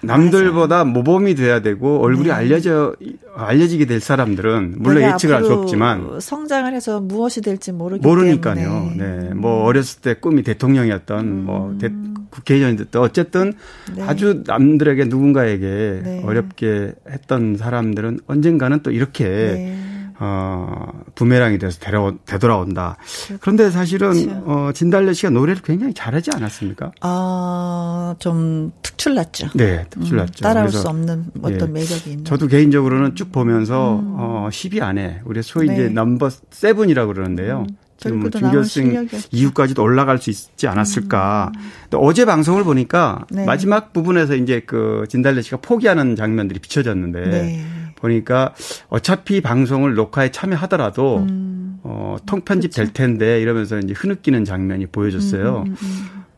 [0.02, 2.34] 남들보다 모범이 돼야 되고 얼굴이 네.
[2.34, 2.96] 알려져
[3.36, 8.56] 알려지게 될 사람들은 물론 예측을 할 수 없지만 성장을 해서 무엇이 될지 모르기 모르니까요.
[8.56, 8.96] 때문에.
[9.30, 9.34] 네.
[9.34, 11.90] 뭐 어렸을 때 꿈이 대통령이었던 뭐 대,
[12.30, 13.42] 국회의원이 됐던 어쨌든
[13.90, 13.94] 음.
[13.96, 14.04] 네.
[14.04, 16.22] 아주 남들에게 누군가에게 네.
[16.24, 19.78] 어렵게 했던 사람들은 언젠가는 또 이렇게 네.
[20.20, 22.98] 어, 부메랑이 돼서 되려, 되돌아온다.
[23.42, 24.44] 그런데 사실은, 그렇죠.
[24.46, 26.92] 어, 진달래 씨가 노래를 굉장히 잘하지 않았습니까?
[27.02, 29.50] 아, 좀 특출났죠.
[29.56, 30.42] 네, 특출났죠.
[30.42, 31.74] 음, 따라올 수 없는 어떤 예.
[31.74, 32.26] 매력이 있는.
[32.26, 35.90] 저도 개인적으로는 쭉 보면서, 어, 10위 안에, 우리 소위 이제 네.
[35.90, 37.68] 넘버 세븐이라고 그러는데요.
[37.98, 39.20] 지금 뭐 저기보다 나은 준결승.
[39.32, 41.52] 이후까지도 올라갈 수 있지 않았을까.
[41.84, 43.46] 근데 어제 방송을 보니까 네.
[43.46, 47.66] 마지막 부분에서 이제 그 진달래 씨가 포기하는 장면들이 비춰졌는데 네.
[47.96, 48.54] 보니까
[48.90, 51.80] 어차피 방송을 녹화에 참여하더라도 음.
[51.84, 55.64] 어, 통편집 될 텐데 이러면서 이제 흐느끼는 장면이 보여졌어요.
[55.68, 55.76] 음,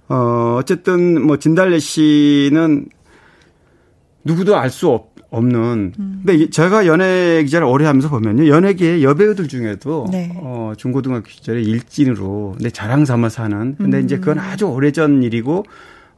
[0.10, 2.88] 어, 어쨌든 뭐 진달래 씨는
[4.24, 5.00] 누구도 알 수
[5.30, 5.94] 없는.
[6.00, 6.22] 음.
[6.26, 8.48] 근데 이- 제가 연예 기자를 오래 하면서 보면요.
[8.48, 10.32] 연예계 여배우들 중에도 네.
[10.36, 13.76] 어, 중고등학교 시절에 일진으로 근데 자랑 삼아서 하는.
[13.78, 14.22] 근데 이제 음.
[14.22, 15.66] 그건 아주 오래전 일이고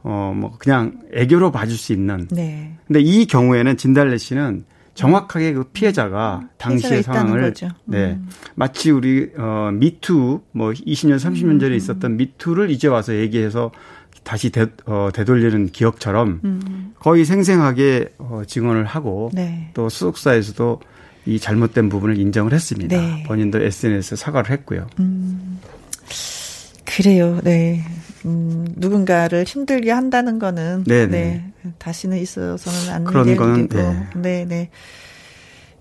[0.02, 2.26] 어, 뭐 그냥 애교로 봐줄 수 있는.
[2.30, 2.72] 네.
[2.86, 4.64] 근데 이 경우에는 진달래 씨는
[5.00, 7.00] 정확하게 그 피해자가 당시의 음.
[7.00, 7.66] 있다는 상황을 거죠.
[7.66, 7.72] 음.
[7.86, 8.18] 네
[8.54, 11.58] 마치 우리 어 미투 뭐 20년 30년 음.
[11.58, 13.70] 전에 있었던 미투를 이제 와서 얘기해서
[14.22, 19.36] 다시 되, 어, 되돌리는 기억처럼 거의 생생하게 어, 증언을 하고 음.
[19.36, 19.70] 네.
[19.72, 20.80] 또 수석사에서도
[21.26, 22.96] 이 잘못된 부분을 인정을 했습니다.
[22.96, 23.22] 네.
[23.26, 24.86] 본인도 SNS에 사과를 했고요.
[26.84, 27.40] 그래요.
[27.42, 27.82] 네.
[28.24, 31.08] 음, 누군가를 힘들게 한다는 거는 네네.
[31.08, 31.52] 네.
[31.78, 33.76] 다시는 있어서는 안 그런 될 거는, 일이고.
[33.76, 34.06] 네.
[34.16, 34.70] 네, 네.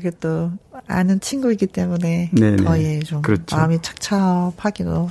[0.86, 2.56] 아는 친구이기 때문에 네네.
[2.56, 3.56] 더 예, 좀 그렇죠.
[3.56, 5.10] 마음이 착잡하기도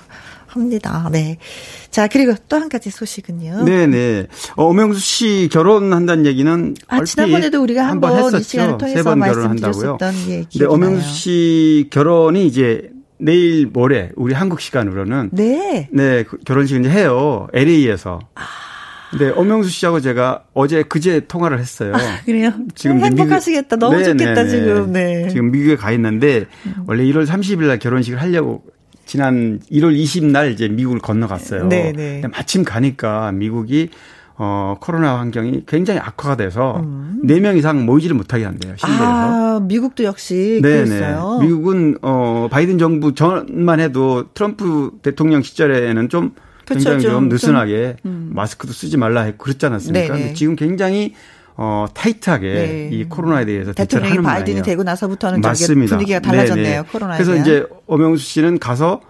[0.56, 1.10] 합니다.
[1.12, 1.38] 네.
[1.92, 3.64] 자, 그리고 또 한 가지 소식은요.
[3.66, 4.28] 네네.
[4.56, 8.44] 어, 오명수 씨 결혼한다는 얘기는 아, 지난번에도 우리가 한번 한 번 이 했었죠.
[8.50, 9.16] 시간을 통해서.
[9.16, 10.14] 말씀드렸었던
[10.50, 11.08] 기억이 오명수.
[11.14, 15.88] 씨 결혼이 이제 내일 모레 우리 한국 시간으로는 네.
[15.92, 17.48] 네, 그 결혼식 이제 해요.
[17.54, 18.20] LA에서.
[19.20, 21.94] 네, 오명수 씨하고 제가 어제 그제 통화를 했어요.
[22.26, 22.52] 그래요.
[22.74, 23.76] 지금 행복하시겠다.
[23.76, 24.50] 너무 네, 좋겠다 네, 네.
[24.50, 24.92] 지금.
[24.92, 25.24] 네.
[25.24, 25.30] 음.
[25.30, 26.46] 지금 미국에 가 있는데
[26.88, 28.64] 원래 1월 30일 날 결혼식을 하려고
[29.06, 31.68] 지난 1월 20일 날 이제 미국을 건너갔어요.
[31.68, 32.22] 네, 네.
[32.22, 33.90] 근데 마침 가니까 미국이
[34.36, 37.22] 어 코로나 환경이 굉장히 악화가 돼서 음.
[37.24, 38.74] 네 4명 이상 모이지를 못하게 한대요.
[38.78, 39.04] 실내에서.
[39.04, 41.40] 아, 미국도 역시 그랬어요.
[41.42, 46.34] 미국은 어 바이든 정부 전만 해도 트럼프 대통령 시절에는 좀
[46.66, 48.32] 그쵸, 굉장히 좀, 좀, 느슨하게 좀, 음.
[48.34, 50.08] 마스크도 쓰지 말라 했고 그랬지 않았습니까?
[50.08, 50.20] 네네.
[50.20, 51.14] 근데 지금 굉장히
[51.56, 52.90] 어 타이트하게 네.
[52.92, 54.64] 이 코로나에 대해서 대처를 하는 바이든이 모양이에요.
[54.64, 55.96] 되고 나서부터는 맞습니다.
[55.96, 56.66] 분위기가 달라졌네요.
[56.66, 56.82] 네네.
[56.92, 57.46] 코로나에 그래서 대한.
[57.46, 59.02] 이제 오명수 씨는 가서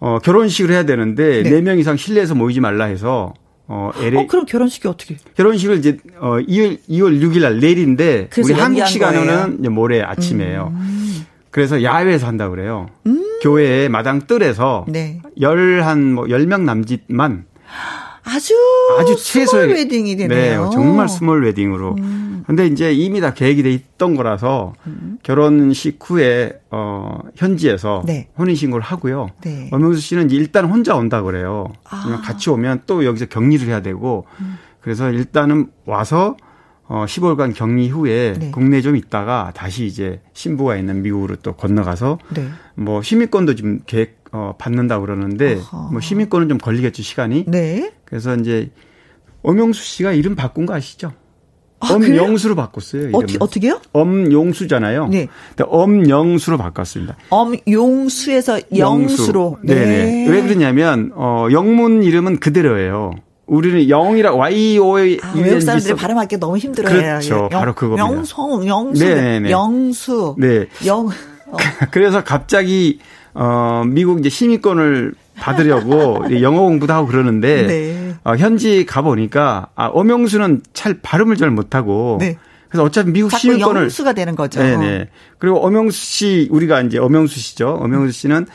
[0.00, 1.50] 어 결혼식을 해야 되는데 네.
[1.50, 3.34] 네명 이상 실내에서 모이지 말라 해서
[3.68, 5.16] 어 LA 어, 그럼 결혼식이 어떻게?
[5.36, 9.34] 결혼식을 이제 어 2월 2월 6일 날 내일인데 그래서 우리 한국 시간으로는?
[9.44, 9.56] 음.
[9.60, 10.72] 이제 모레 아침이에요.
[11.50, 12.88] 그래서 야외에서 한다 그래요.
[13.42, 15.20] 교회 마당 뜰에서 네.
[15.40, 17.44] 열한뭐 10명 남짓만
[18.24, 18.54] 아주
[18.98, 20.64] 아주 small 최소의 웨딩이 되네요.
[20.64, 20.70] 음.
[20.70, 21.96] 네, 정말 small 웨딩으로.
[22.46, 24.74] 근데 이제 이미 다 계획이 돼 있던 거라서
[25.22, 28.28] 결혼식 후에 어 현지에서 네.
[28.36, 29.30] 혼인 신고를 하고요.
[29.42, 29.68] 네.
[29.72, 31.72] 엄영수 씨는 일단 혼자 온다 그래요.
[31.88, 32.20] 아.
[32.24, 34.58] 같이 오면 또 여기서 격리를 해야 되고 음.
[34.80, 36.36] 그래서 일단은 와서
[36.84, 38.50] 어 10월간 격리 후에 네.
[38.50, 42.48] 국내에 좀 있다가 다시 이제 신부가 있는 미국으로 또 건너가서 네.
[42.74, 45.90] 뭐 시민권도 지금 계획 어 받는다 그러는데 어허.
[45.92, 47.44] 뭐 시민권은 좀 걸리겠죠 시간이.
[47.46, 47.92] 네.
[48.12, 48.70] 그래서 이제
[49.42, 51.12] 엄영수 씨가 이름 바꾼 거 아시죠?
[51.80, 51.94] 아?
[51.94, 53.04] 엄영수로 바꿨어요.
[53.04, 53.16] 이름을.
[53.16, 53.80] 어떻게 어떻게요?
[53.94, 55.08] 엄용수잖아요.
[55.08, 55.28] 네.
[55.58, 57.16] 엄영수로 바꿨습니다.
[57.30, 59.60] 엄용수에서 영수로.
[59.64, 60.28] 네네.
[60.28, 63.12] 왜 그러냐면 어 영문 이름은 그대로예요.
[63.46, 66.92] 우리는 영이라 Y O A 아, 외국 사람들이 발음하기 너무 힘들어요.
[66.94, 67.48] 그렇죠.
[67.50, 68.06] 바로 그겁니다.
[68.06, 69.50] 영성, 영수, 네네네.
[69.50, 70.66] 영수, 네.
[70.84, 71.08] 영.
[71.48, 71.56] 어,
[71.90, 72.98] 그래서 갑자기
[73.32, 78.14] 어 미국 이제 시민권을 받으려고 영어 공부도 하고 그러는데 네.
[78.24, 82.36] 어, 현지 가 보니까 아 엄영수는 잘 발음을 잘 못하고 네.
[82.68, 84.60] 그래서 어차피 미국 시민권을 영수가 되는 거죠.
[84.60, 85.08] 네네.
[85.38, 87.78] 그리고 엄영수 씨 우리가 이제 엄영수 씨죠.
[87.80, 88.46] 엄영수 씨는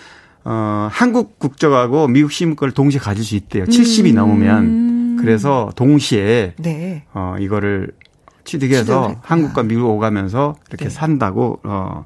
[0.44, 3.66] 어 한국 국적하고 미국 시민권을 동시에 가질 수 있대요.
[3.66, 7.04] 70이 넘으면 그래서 동시에 네.
[7.14, 7.92] 어 이거를
[8.44, 9.16] 취득해서.
[9.22, 10.90] 한국과 미국 오가면서 이렇게 네.
[10.90, 12.06] 산다고 어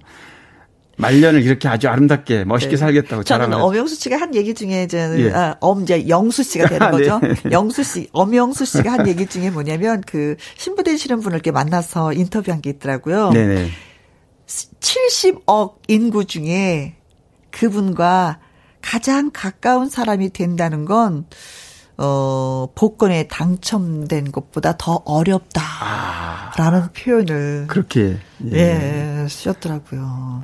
[1.01, 2.77] 말년을 이렇게 아주 아름답게 멋있게 네.
[2.77, 5.31] 살겠다고 저는 엄영수 씨가 한 얘기 중에 저는 예.
[5.31, 7.19] 아, 엄 이제 영수 씨가 되는 아, 거죠.
[7.19, 7.33] 네.
[7.51, 12.61] 영수 씨, 엄영수 씨가 한 얘기 중에 뭐냐면 그 신부 되시는 분을 이렇게 만나서 인터뷰한
[12.61, 13.31] 게 있더라고요.
[13.31, 13.69] 네네.
[14.47, 16.95] 70억 인구 중에
[17.51, 18.39] 그분과
[18.81, 21.25] 가장 가까운 사람이 된다는 건
[21.97, 28.17] 어, 복권에 당첨된 것보다 더 어렵다라는 표현을 그렇게
[28.51, 29.23] 예.
[29.23, 30.43] 예, 쓰셨더라고요.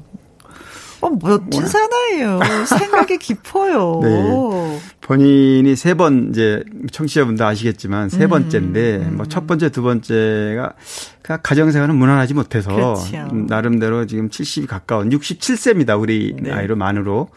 [1.01, 2.39] 어, 멋진 사나이에요.
[2.65, 3.99] 생각이 깊어요.
[4.03, 4.79] 네.
[5.01, 10.73] 본인이 세 번 이제 청취자분들 아시겠지만 세 번째인데 뭐첫 번째 두 번째가
[11.21, 13.17] 그냥 가정생활은 무난하지 못해서 그렇죠.
[13.31, 15.99] 음, 나름대로 지금 70이 가까운 67세입니다.
[16.01, 16.49] 우리 네.
[16.51, 17.29] 나이로 만으로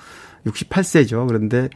[0.47, 1.27] 68세죠.
[1.29, 1.69] 그런데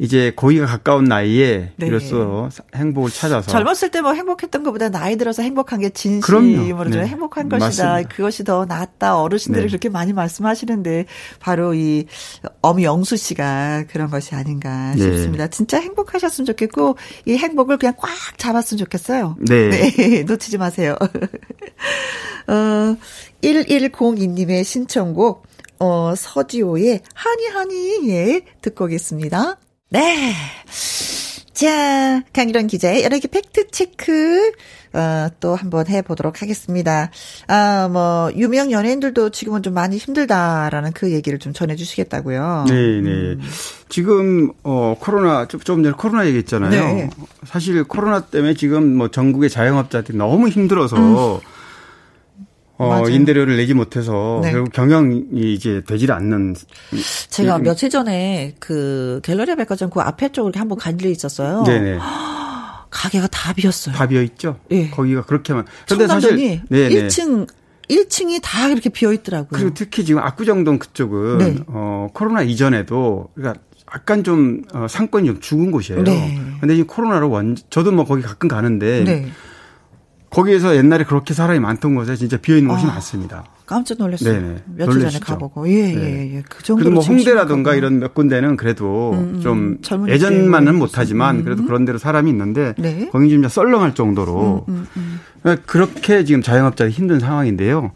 [0.00, 1.86] 이제 고기가 가까운 나이에 네.
[1.86, 5.90] 이로써 행복을 찾아서 젊었을 때 뭐 행복했던 것보다 나이 들어서 행복한 게.
[5.90, 7.06] 진심으로 좀 네.
[7.06, 7.66] 행복한 것이다.
[7.66, 8.08] 맞습니다.
[8.08, 9.20] 그것이 더 낫다.
[9.20, 9.68] 어르신들이 네.
[9.68, 11.04] 그렇게 많이 말씀하시는데
[11.38, 12.06] 바로 이
[12.62, 15.02] 엄영수 씨가 그런 것이 아닌가 네.
[15.02, 15.48] 싶습니다.
[15.48, 16.96] 진짜 행복하셨으면 좋겠고
[17.26, 19.36] 이 행복을 그냥 꽉 잡았으면 좋겠어요.
[19.40, 19.68] 네.
[19.70, 20.96] 네, 놓치지 마세요.
[22.48, 22.96] 어,
[23.42, 25.46] 1102님의 신청곡,
[25.78, 29.58] 어, 서지호의 하니 하니, 예, 듣고 오겠습니다.
[29.90, 30.32] 네.
[31.52, 34.52] 자, 강일원 기자의 여러 개 팩트 체크,
[34.92, 37.10] 어, 또 한번 해보도록 하겠습니다.
[37.48, 42.66] 아, 뭐, 유명 연예인들도 지금은 좀 많이 힘들다라는 그 얘기를 좀 전해주시겠다고요.
[42.68, 43.36] 네, 네.
[43.88, 46.70] 지금 어 코로나 좀, 좀 전에 코로나 얘기했잖아요.
[46.70, 47.10] 네.
[47.44, 51.40] 사실 코로나 때문에 지금 뭐 전국의 자영업자들이 너무 힘들어서
[52.80, 52.88] 어 음.
[52.88, 53.08] 맞아요.
[53.10, 54.52] 임대료를 내지 못해서 네.
[54.52, 56.56] 결국 경영이 이제 되질 않는
[57.28, 57.62] 제가 음.
[57.62, 61.62] 며칠 전에 그 갤러리아 백화점 그 앞에 쪽을 한번 간 일이 있었어요.
[61.64, 61.98] 네네
[62.88, 63.94] 가게가 다 비었어요.
[63.94, 64.58] 다 비어 있죠.
[64.70, 64.88] 예.
[64.88, 65.66] 거기가 그렇게만.
[65.84, 66.88] 청담동이 네네.
[67.08, 67.46] 1층
[67.90, 69.50] 1층이 다 이렇게 비어 있더라고요.
[69.52, 71.56] 그리고 특히 지금 압구정동 그쪽은 네.
[71.66, 73.60] 어 코로나 이전에도 그러니까
[73.94, 76.02] 약간 좀 어, 상권이 좀 죽은 곳이에요.
[76.02, 76.40] 네.
[76.60, 79.30] 근데 지금 코로나로 완 저도 뭐 거기 가끔 가는데 네.
[80.30, 82.88] 거기에서 옛날에 그렇게 사람이 많던 곳에 진짜 비어 있는 곳이 아.
[82.88, 83.44] 많습니다.
[83.66, 84.32] 깜짝 놀랐어요.
[84.32, 84.62] 네네.
[84.76, 85.18] 며칠 전에?
[85.20, 85.68] 가보고.
[85.68, 86.02] 예, 네.
[86.02, 86.42] 예, 예.
[86.48, 87.76] 그 정도로 뭐 홍대라든가.
[87.76, 93.08] 이런 몇 군데는 그래도 음, 좀 젊은이 예전만은 못하지만 그래도 그런 데로 사람이 있는데 네.
[93.12, 95.20] 거기 진짜 썰렁할 정도로 음, 음.
[95.66, 97.92] 그렇게 지금 자영업자들이 힘든 상황인데요.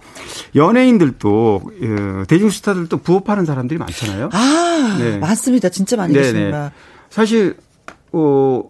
[0.55, 4.31] 연예인들도 어, 대중 스타들도 부업하는 사람들이 많잖아요.
[4.33, 5.19] 아, 네.
[5.19, 5.71] 맞습니다.
[5.71, 6.25] 진짜 많이 네네.
[6.25, 6.73] 계십니다.
[7.11, 7.57] 사실
[8.13, 8.63] 어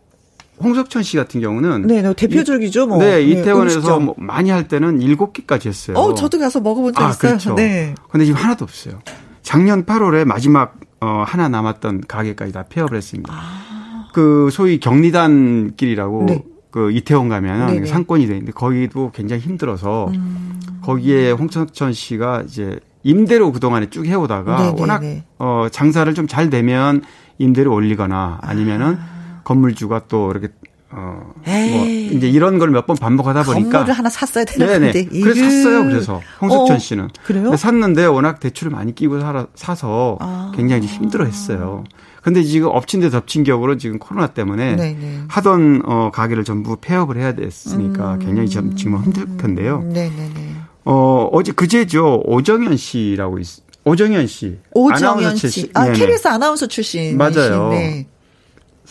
[0.62, 2.98] 홍석천 씨 같은 경우는 네, 네, 대표적이죠, 뭐.
[2.98, 4.04] 네, 이태원에서 음식점.
[4.04, 5.96] 뭐 많이 할 때는 일곱 개까지 했어요.
[5.96, 7.30] 어, 저도 가서 먹어본 적 아, 있어요.
[7.30, 7.54] 그렇죠.
[7.54, 7.94] 네.
[8.08, 9.00] 근데 지금 하나도 없어요.
[9.42, 13.32] 작년 8월에 마지막 어 하나 남았던 가게까지 다 폐업을 했습니다.
[14.12, 16.26] 그 소위 경리단길이라고 아.
[16.26, 16.42] 네.
[16.70, 17.86] 그 이태원 가면 네네.
[17.86, 20.60] 상권이 돼 있는데 거기도 굉장히 힘들어서 음.
[20.82, 24.80] 거기에 홍석천 씨가 이제 임대료 그동안에 쭉 해오다가 네네네.
[24.80, 25.02] 워낙
[25.38, 27.02] 어 장사를 좀 잘 되면
[27.38, 28.98] 임대료 올리거나 아니면은
[29.44, 30.48] 건물주가 또 이렇게
[30.92, 32.10] 어뭐 에이.
[32.12, 34.92] 이제 이런 걸 몇 번 반복하다 보니까 건물을 하나 샀어야 되는 네네.
[34.92, 35.20] 건데.
[35.20, 35.42] 그래서.
[35.44, 35.84] 샀어요.
[35.84, 37.08] 그래서 홍석천 어, 씨는.
[37.24, 37.56] 그래요?
[37.56, 40.52] 샀는데 워낙 대출을 많이 끼고 살아, 사서 아.
[40.54, 41.84] 굉장히 힘들어했어요.
[42.22, 45.22] 근데 지금 엎친 데 덮친 격으로 지금 코로나 때문에 네네.
[45.28, 48.18] 하던 어 가게를 전부 폐업을 해야 됐으니까 음.
[48.20, 49.80] 굉장히 좀 지금 힘들 텐데요.
[49.82, 50.54] 네네네.
[50.86, 53.46] 어 어제 그제죠 오정현 씨라고 있.
[53.84, 54.58] 오정현 씨.
[54.72, 55.60] 오정현 아나운서 씨.
[55.62, 55.98] 출- 아, 네네.
[55.98, 57.18] KBS 아나운서 출신.
[57.18, 57.68] 맞아요.
[57.70, 58.06] 네.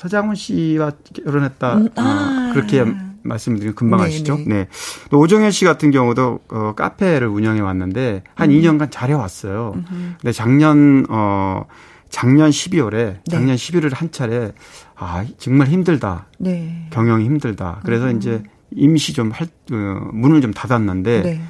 [0.03, 0.91] 서장훈 씨와
[1.25, 1.77] 결혼했다.
[1.77, 2.51] 음, 어, 아.
[2.53, 2.83] 그렇게
[3.23, 4.35] 말씀드리면 금방 네, 아시죠?
[4.35, 4.43] 네.
[4.47, 4.67] 네.
[5.09, 8.55] 또 오정현 씨 같은 경우도 어, 카페를 운영해 왔는데 한 음.
[8.55, 9.81] 2년간 잘해 왔어요.
[10.19, 11.65] 근데 작년 어
[12.09, 14.51] 작년 12월에 작년 11월에 한 차례
[14.95, 16.27] 아 정말 힘들다.
[16.37, 16.87] 네.
[16.91, 17.79] 경영이 힘들다.
[17.85, 21.41] 그래서 이제 임시 좀 할, 어, 문을 좀 닫았는데 네.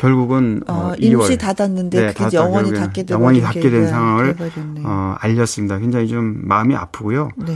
[0.00, 2.36] 결국은 어, 어, 임시 2월 닫았는데 그게 닫았다.
[2.38, 4.80] 영원히 닫게 돼 영원히 닫게 된 상황을 돼버렸네.
[4.82, 5.78] 어, 알렸습니다.
[5.78, 7.28] 굉장히 좀 마음이 아프고요.
[7.36, 7.54] 네.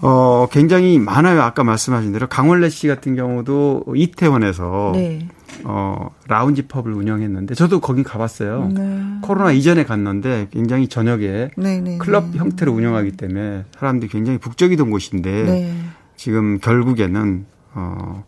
[0.00, 1.42] 어, 굉장히 많아요.
[1.42, 5.28] 아까 말씀하신 대로 강원래 씨 같은 경우도 이태원에서 네.
[5.62, 8.68] 어, 라운지 펍을 운영했는데 저도 거기 가봤어요.
[8.74, 9.02] 네.
[9.22, 11.98] 코로나 이전에 갔는데 굉장히 저녁에 네, 네.
[11.98, 15.76] 클럽 형태로 운영하기 때문에 사람들이 굉장히 북적이던 곳인데 네.
[16.16, 18.24] 지금 결국에는 어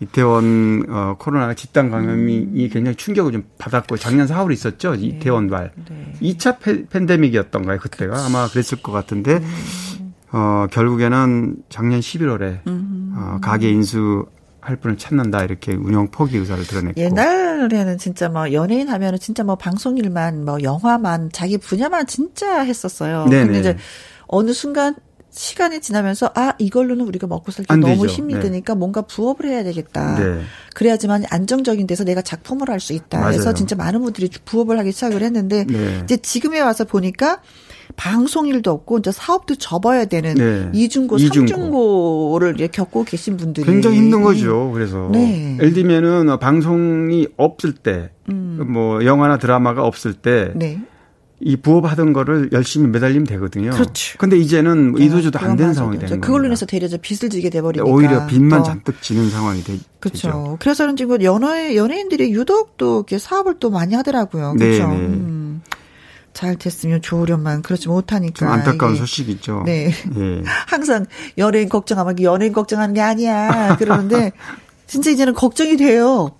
[0.00, 2.68] 이태원 어 코로나 집단 감염이 음.
[2.72, 6.12] 굉장히 충격을 좀 받았고 작년 4월에 있었죠 이태원 발 네.
[6.20, 10.14] 2차 팬, 팬데믹이었던가요 그때가 아마 그랬을 것 같은데 음.
[10.32, 13.14] 어 결국에는 작년 11월에 음.
[13.16, 14.26] 어 가게 인수
[14.60, 19.56] 할 분을 찾는다 이렇게 운영 포기 의사를 드러냈고 옛날에는 진짜 뭐 연예인 하면은 진짜 뭐
[19.56, 23.24] 방송일만 뭐 영화만 자기 분야만 진짜 했었어요.
[23.26, 23.44] 네네.
[23.44, 23.76] 근데 이제
[24.26, 24.94] 어느 순간
[25.30, 28.06] 시간이 지나면서 아 이걸로는 우리가 먹고 살때안 너무 되죠.
[28.06, 28.40] 힘이 네.
[28.40, 30.18] 드니까 뭔가 부업을 해야 되겠다.
[30.18, 30.40] 네.
[30.74, 33.20] 그래야지만 안정적인 데서 내가 작품을 할 수 있다.
[33.24, 33.54] 그래서 맞아요.
[33.54, 36.00] 진짜 많은 분들이 부업을 하기 시작을 했는데 네.
[36.04, 37.40] 이제 지금에 와서 보니까
[37.96, 40.70] 방송일도 없고 이제 사업도 접어야 되는 네.
[40.72, 41.48] 이중고, 이중고.
[41.48, 44.70] 삼중고를 겪고 계신 분들이 굉장히 힘든 거죠.
[44.72, 45.56] 그래서 네.
[45.58, 50.58] 예를 들면은 어, 방송이 없을 때, 뭐 영화나 드라마가 없을 때, 음.
[50.58, 50.80] 네.
[51.40, 53.70] 이 부업하던 거를 열심히 매달리면 되거든요.
[53.70, 54.18] 그렇죠.
[54.18, 55.72] 근데 이제는 뭐 이도저도 안 되는.
[55.72, 56.20] 상황이 되는 거예요.
[56.20, 58.64] 그걸로 인해서 대려 빚을 지게 돼버리니까 오히려 빚만 더.
[58.64, 60.28] 잔뜩 지는 상황이 되, 그렇죠.
[60.28, 60.56] 되죠.
[60.60, 64.54] 그래서는 지금 연예 연예인들이 유독 또 이렇게 사업을 또 많이 하더라고요.
[64.54, 64.88] 네, 그렇죠.
[64.88, 64.96] 네.
[64.96, 65.62] 음.
[66.32, 68.34] 잘 됐으면 좋으련만 그렇지 못하니까.
[68.34, 69.00] 좀 안타까운 이게.
[69.00, 69.62] 소식이죠.
[69.66, 69.92] 네.
[70.16, 70.42] 예.
[70.66, 73.76] 항상 연예인 걱정하면 연예인 걱정하는 게 아니야.
[73.76, 74.32] 그러는데
[74.86, 76.30] 진짜 이제는 걱정이 돼요.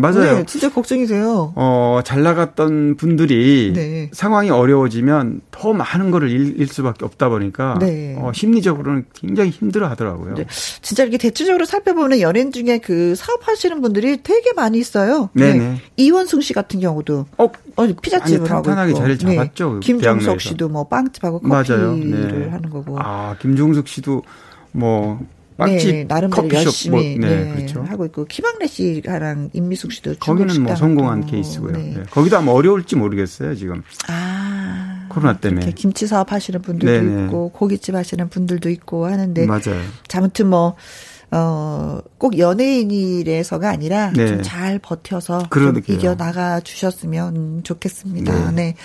[0.00, 0.36] 맞아요.
[0.38, 1.52] 네, 진짜 걱정이 돼요.
[1.56, 4.08] 어, 잘 나갔던 분들이 네.
[4.12, 8.16] 상황이 어려워지면 더 많은 거를 잃을 수밖에 없다 보니까 네.
[8.16, 10.36] 어, 심리적으로는 굉장히 힘들어 하더라고요.
[10.36, 10.46] 네.
[10.82, 15.30] 진짜 이렇게 대체적으로 살펴보면 연예인 중에 그 사업하시는 분들이 되게 많이 있어요.
[15.32, 15.78] 네네.
[15.96, 19.00] 이원승 씨 같은 경우도 어, 어, 피자집을 아니, 하고 탄탄하게 있고.
[19.00, 20.38] 자리를 잡았죠, 그 김종석 대학로에서.
[20.38, 21.64] 씨도 뭐 빵집하고 맞아요.
[21.90, 22.48] 커피를 네.
[22.50, 22.98] 하는 거고.
[23.00, 24.22] 아, 김종숙 씨도
[24.70, 25.18] 뭐
[25.58, 27.82] 빵집, 네, 나름대로 커피숍 열심히 뭐, 네, 네, 그렇죠.
[27.82, 31.30] 하고 있고 키방래 씨랑 임미숙 씨도 거기는 뭐 성공한 하고.
[31.30, 31.72] 케이스고요.
[31.72, 31.94] 네.
[31.96, 32.02] 네.
[32.10, 33.82] 거기도 아마 어려울지 모르겠어요, 지금.
[34.08, 35.72] 아 코로나 때문에.
[35.72, 37.24] 김치 사업 하시는 분들도 네네.
[37.24, 39.82] 있고 고깃집 하시는 분들도 있고 하는데 맞아요.
[40.14, 40.76] 아무튼 뭐
[41.30, 44.28] 어, 꼭 연예인이래서가 아니라 네.
[44.28, 45.96] 좀잘 버텨서 좀 그러게요.
[45.96, 48.52] 이겨 나가 주셨으면 좋겠습니다.
[48.52, 48.76] 네.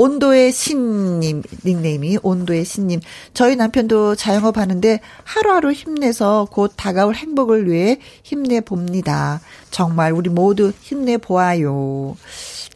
[0.00, 3.00] 온도의 신님 닉네임이 온도의 신님
[3.34, 9.42] 저희 남편도 자영업 하는데 하루하루 힘내서 곧 다가올 행복을 위해 힘내 봅니다.
[9.70, 12.16] 정말 우리 모두 힘내 보아요.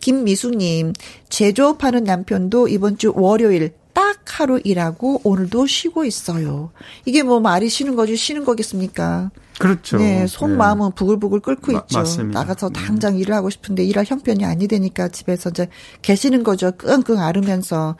[0.03, 0.93] 김미숙님
[1.31, 6.71] 제조업하는 남편도 이번 주 월요일 딱 하루 일하고 오늘도 쉬고 있어요.
[7.05, 9.31] 이게 뭐 말이 쉬는 거지 쉬는 거겠습니까?
[9.59, 9.99] 그렇죠.
[9.99, 11.99] 네, 속마음은 부글부글 끓고 마- 있죠.
[11.99, 12.41] 맞습니다.
[12.41, 15.69] 나가서 당장 일을 하고 싶은데 일할 형편이 아니 되니까 집에서 이제
[16.03, 16.73] 계시는 거죠.
[16.73, 17.97] 끙끙 앓으면서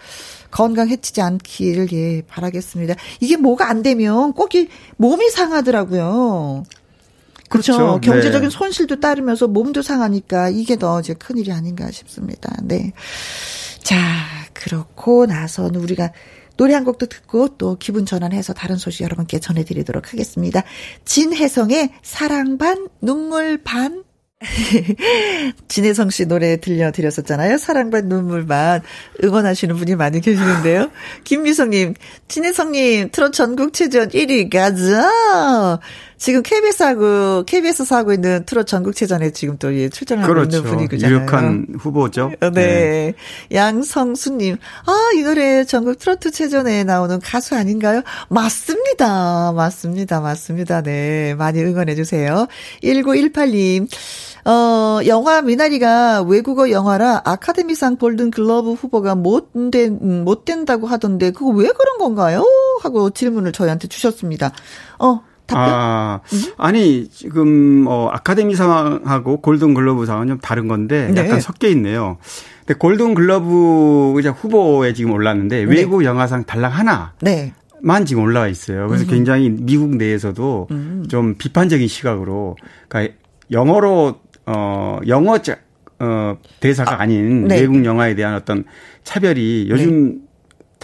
[0.51, 2.95] 건강 해치지 않기를 예, 바라겠습니다.
[3.21, 6.65] 이게 뭐가 안 되면 꼭 이 몸이 상하더라고요.
[7.49, 7.77] 그렇죠.
[7.77, 8.01] 그렇죠.
[8.01, 8.53] 경제적인 네.
[8.57, 12.53] 손실도 따르면서 몸도 상하니까 이게 더 이제 큰 일이 아닌가 싶습니다.
[12.65, 12.93] 네.
[13.85, 13.97] 자,
[14.55, 16.13] 그렇고 나서는 우리가
[16.57, 20.63] 노래 한 곡도 듣고 또 기분 전환해서 다른 소식 여러분께 전해드리도록 하겠습니다.
[21.05, 24.05] 진혜성의 사랑 반, 눈물 반.
[25.69, 27.59] 진혜성 씨 노래 들려드렸었잖아요.
[27.59, 28.83] 사랑 반, 눈물 반.
[29.23, 30.91] 응원하시는 분이 많이 계시는데요.
[31.25, 31.95] 김미성님,
[32.29, 35.81] 진혜성님, 트롯 전국 체전 1위 가자!
[36.25, 40.57] 지금 KBS하고, KBS에서 하고 있는 트롯 전국체전에 지금 또 예, 출전하고 그렇죠.
[40.57, 41.17] 있는 분이잖아요.
[41.17, 42.33] 유력한 후보죠.
[42.41, 43.13] 어, 네.
[43.53, 44.57] 양성수님,
[44.87, 48.01] 아, 이 노래 전국 트로트 체전에 나오는 가수 아닌가요?
[48.31, 49.53] 맞습니다.
[49.53, 50.23] 맞습니다.
[50.23, 50.81] 맞습니다.
[50.81, 51.35] 네.
[51.35, 52.47] 많이 응원해 주세요.
[52.83, 53.87] 1918님,
[54.47, 61.33] 어, 영화 미나리가 외국어 영화라 아카데미상 골든 글러브 후보가 못 된, 음, 못 된다고 하던데,
[61.33, 62.47] 그거 왜 그런 건가요?
[62.83, 64.53] 하고 질문을 저희한테 주셨습니다.
[64.99, 65.75] 어, 답변?
[65.75, 66.21] 아,
[66.57, 71.21] 아니, 지금, 어, 아카데미 상하고 골든 글러브 상은 좀 다른 건데, 네.
[71.23, 72.17] 약간 섞여 있네요.
[72.61, 75.75] 근데 골든 글러브 이제 후보에 지금 올랐는데, 네.
[75.77, 77.13] 외국 영화상 달랑 하나.
[77.21, 77.53] 네.
[77.83, 78.89] 만 지금 올라와 있어요.
[78.89, 81.05] 그래서 굉장히 미국 내에서도 음.
[81.09, 82.57] 좀 비판적인 시각으로,
[82.89, 83.15] 그러니까
[83.51, 84.17] 영어로,
[84.47, 85.59] 어, 영어, 자-
[85.99, 87.61] 어, 대사가 아, 닌 네.
[87.61, 88.65] 외국 영화에 대한 어떤
[89.05, 90.21] 차별이 요즘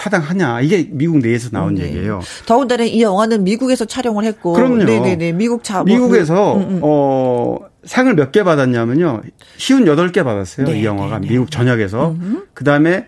[0.01, 0.63] 타당하냐.
[0.63, 1.85] 이게 미국 내에서 나온 네.
[1.85, 2.21] 얘기예요.
[2.47, 4.55] 더군다나 이 영화는 미국에서 촬영을 했고.
[4.55, 4.85] 그럼요.
[4.85, 5.33] 네네네.
[5.33, 6.81] 미국 자, 뭐 미국에서 그- 음, 음.
[6.83, 9.21] 어 상을 몇 개 받았냐면요.
[9.59, 10.67] 쉬운 여덟 개 받았어요.
[10.67, 11.33] 네, 이 영화가 네, 네.
[11.35, 12.15] 미국 전역에서.
[12.55, 13.07] 그 다음에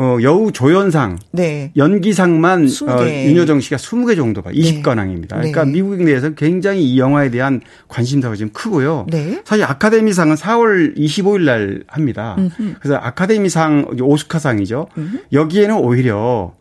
[0.00, 1.72] 어 여우 조연상 네.
[1.76, 3.26] 연기상만 스무 어, 개.
[3.26, 5.30] 윤여정 씨가 20개 정도가 20관왕입니다.
[5.30, 5.72] 그러니까 네.
[5.72, 9.06] 미국 내에서 굉장히 이 영화에 대한 관심사가 지금 크고요.
[9.10, 9.42] 네.
[9.44, 12.36] 사실 아카데미상은 4월 25일 날 합니다.
[12.80, 14.86] 그래서 아카데미상 오스카상이죠.
[15.32, 16.54] 여기에는 오히려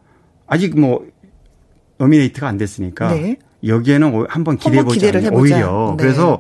[0.48, 1.06] 아직 뭐
[2.00, 3.38] 노미네이트가 안 됐으니까 네.
[3.64, 5.30] 여기에는 오- 한번 기대해 보자.
[5.32, 6.04] 오히려 네.
[6.04, 6.40] 그래서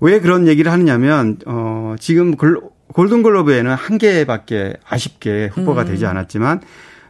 [0.00, 2.58] 왜 그런 얘기를 하느냐면 어 지금 글-
[2.92, 6.60] 골든글로브에는 한 개밖에 아쉽게 후보가 되지 않았지만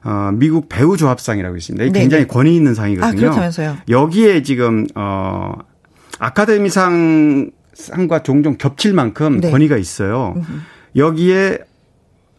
[0.05, 1.85] 어 미국 배우 조합상이라고 있습니다.
[1.85, 2.29] 이게 네, 굉장히 네.
[2.29, 3.09] 권위 있는 상이거든요.
[3.09, 3.77] 아, 그렇다면서요.
[3.89, 5.53] 여기에 지금 어
[6.19, 9.51] 아카데미상 상과 종종 겹칠 만큼 네.
[9.51, 10.35] 권위가 있어요.
[10.97, 11.59] 여기에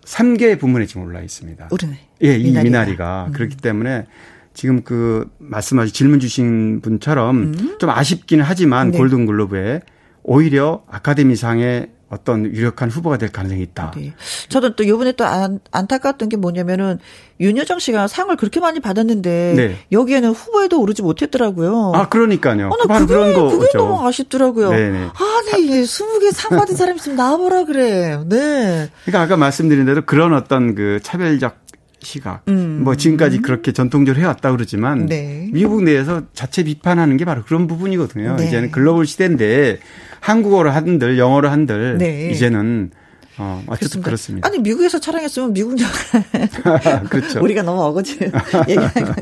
[0.06, 1.70] 3개 부문에 지금 올라 있습니다.
[1.72, 2.00] 우리네.
[2.24, 2.64] 예, 이 미나리가.
[2.64, 3.30] 미나리가.
[3.34, 4.06] 그렇기 때문에
[4.54, 8.91] 지금 그 말씀하신 질문 주신 분처럼 좀 아쉽기는 하지만 음.
[8.91, 8.98] 네.
[8.98, 9.82] 골든글로브에
[10.24, 13.91] 오히려 아카데미상의 어떤 유력한 후보가 될 가능성이 있다.
[13.97, 14.14] 네.
[14.49, 16.99] 저도 또 요번에 또 안, 안타까웠던 게 뭐냐면은
[17.39, 19.78] 윤여정 씨가 상을 그렇게 많이 받았는데 네.
[19.91, 21.91] 여기에는 후보에도 오르지 못했더라고요.
[21.95, 22.68] 아, 그러니까요.
[22.68, 23.78] 어, 나 그게, 그런 그게 거죠.
[23.80, 24.70] 너무 아쉽더라고요.
[24.70, 25.07] 네네.
[25.07, 28.20] 아, 네, 예, 20개 상 받은 사람 있으면 나와보라 그래.
[28.28, 28.89] 네.
[29.05, 31.62] 그러니까 아까 말씀드린 대로 그런 어떤 그 차별적
[32.04, 35.06] 시각, 뭐 지금까지 그렇게 전통적으로 해왔다 그러지만 음.
[35.08, 35.49] 네.
[35.51, 38.36] 미국 내에서 자체 비판하는 게 바로 그런 부분이거든요.
[38.38, 38.47] 네.
[38.47, 39.80] 이제는 글로벌 시대인데
[40.20, 42.30] 한국어를 한들 영어를 한들 네.
[42.32, 42.91] 이제는
[43.38, 44.47] 어, 어쨌든 그렇습니다.
[44.47, 47.41] 아니 미국에서 촬영했으면 미국 영화 그렇죠.
[47.41, 49.15] 우리가 너무 어거지 건가?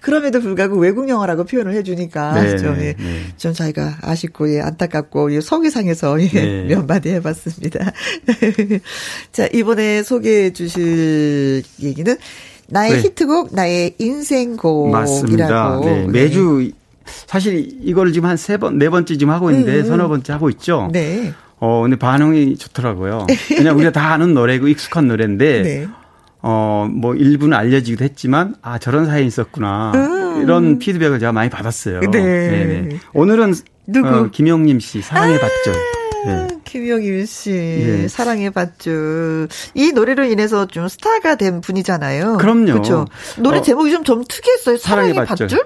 [0.00, 3.20] 그럼에도 불구하고 외국 영화라고 표현을 해주니까 네, 좀, 예, 네.
[3.36, 6.64] 좀 저희가 아쉽고 예, 안타깝고 예, 서기상에서 예, 네.
[6.74, 7.92] 몇 마디 해봤습니다.
[9.32, 12.16] 자 이번에 소개해주실 얘기는
[12.68, 13.00] 나의 네.
[13.02, 15.80] 히트곡 나의 인생곡이라고 맞습니다.
[15.80, 16.70] 네, 매주
[17.26, 20.90] 사실 이거를 지금 한 세 번, 네 번째 지금 하고 있는데 서너 번째 하고 있죠.
[20.92, 21.32] 네.
[21.60, 23.26] 어, 근데 반응이 좋더라고요.
[23.48, 25.88] 그냥 우리가 다 아는 노래고 익숙한 노래인데 네.
[26.40, 29.92] 어, 뭐 일부는 알려지기도 했지만 아, 저런 사연이 있었구나.
[30.42, 32.00] 이런 피드백을 제가 많이 받았어요.
[32.00, 32.10] 음.
[32.10, 32.88] 네.
[33.12, 33.54] 오늘은
[33.86, 34.08] 누구?
[34.08, 35.97] 어, 김용림 씨 사랑의 밧줄.
[36.26, 36.48] 네.
[36.64, 38.08] 김영일 씨, 예.
[38.08, 39.48] 사랑의 밧줄.
[39.74, 42.36] 이 노래로 인해서 좀 스타가 된 분이잖아요.
[42.38, 42.66] 그럼요.
[42.72, 43.06] 그렇죠.
[43.38, 44.76] 노래 어, 제목이 좀, 좀 특이했어요.
[44.76, 45.46] 사랑의, 사랑의 밧줄?
[45.46, 45.60] 밧줄?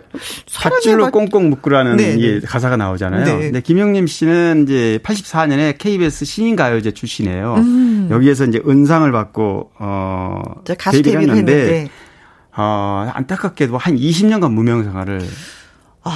[0.48, 2.40] 사랑의 밧줄로 밧- 꽁꽁 묶으라는 네, 네.
[2.40, 3.24] 가사가 나오잖아요.
[3.24, 3.38] 네.
[3.38, 7.56] 근데 김용림 씨는 이제 84년에 KBS 신인가요제 출신이에요.
[8.10, 10.54] 여기에서 이제 은상을 받고 어 음.
[10.64, 11.90] 저 가수 데뷔를 했는데 했는데.
[12.56, 15.20] 어 안타깝게도 한 20년간 무명 생활을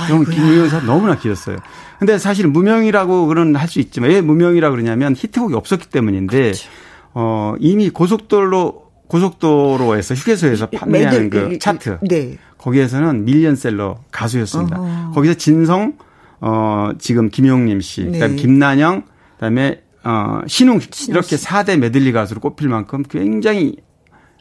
[0.09, 0.35] 좀 아이고야.
[0.35, 1.59] 김무영사 너무나 길었어요.
[1.99, 6.69] 근데 사실 무명이라고는 할수 있지만 왜 무명이라 그러냐면 히트곡이 없었기 때문인데 그렇죠.
[7.15, 12.39] 어 이미 고속도로 고속도로에서 휴게소에서 판매하는 그 차트 네.
[12.59, 14.79] 거기에서는 밀리언셀러 가수였습니다.
[14.79, 15.13] 어허.
[15.13, 15.95] 거기서 진성
[16.41, 18.13] 어 지금 김용림 씨, 네.
[18.13, 19.05] 그다음에 김난영,
[19.35, 23.77] 그다음에 어 신웅 이렇게 4대 메들리 가수로 꼽힐 만큼 굉장히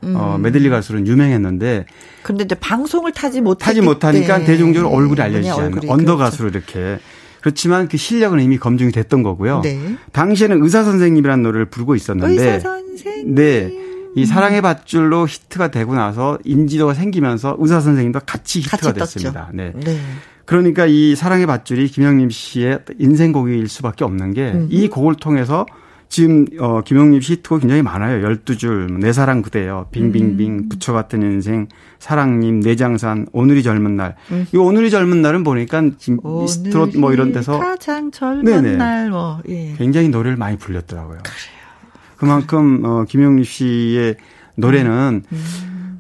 [0.06, 0.16] 음.
[0.16, 1.86] 어 메들리 가수로는 유명했는데
[2.24, 6.18] 근데 이제 방송을 타지 못했기 타지 못하니까 때 대중적으로 얼굴이 알려지지 않는 under 그렇죠.
[6.18, 7.00] 가수로 이렇게
[7.42, 9.62] 그렇지만 그 실력은 이미 검증이 됐던 거고요.
[9.62, 9.96] 네.
[10.12, 13.36] 당시에는 의사 선생님이라는 노래를 부르고 있었는데 의사 선생님.
[13.36, 13.72] 네.
[14.16, 19.16] 이 사랑의 밧줄로 히트가 되고 나서 인지도가 생기면서 의사 선생님도 같이 히트가 같이.
[19.16, 19.52] 됐습니다.
[19.54, 19.74] 네.
[19.76, 20.00] 네.
[20.46, 25.66] 그러니까 이 사랑의 밧줄이 김영림 씨의 인생곡일 수밖에 없는 게이 곡을 통해서
[26.10, 28.26] 지금 어씨 히트곡 굉장히 많아요.
[28.28, 31.68] 12줄, 내 사랑 그대여, 빙빙빙, 부처 같은 인생,
[32.00, 34.16] 사랑님, 내장산, 오늘이 젊은 날.
[34.54, 38.78] 이 오늘이 젊은 날은 보니까 지금 미스트롯 뭐 이런 데서 가장 젊은 네네.
[38.78, 39.42] 날 뭐.
[39.50, 39.74] 예.
[39.78, 41.20] 굉장히 노래를 많이 불렸더라고요.
[42.18, 44.16] 그만큼 어 김용림 씨의
[44.56, 45.24] 노래는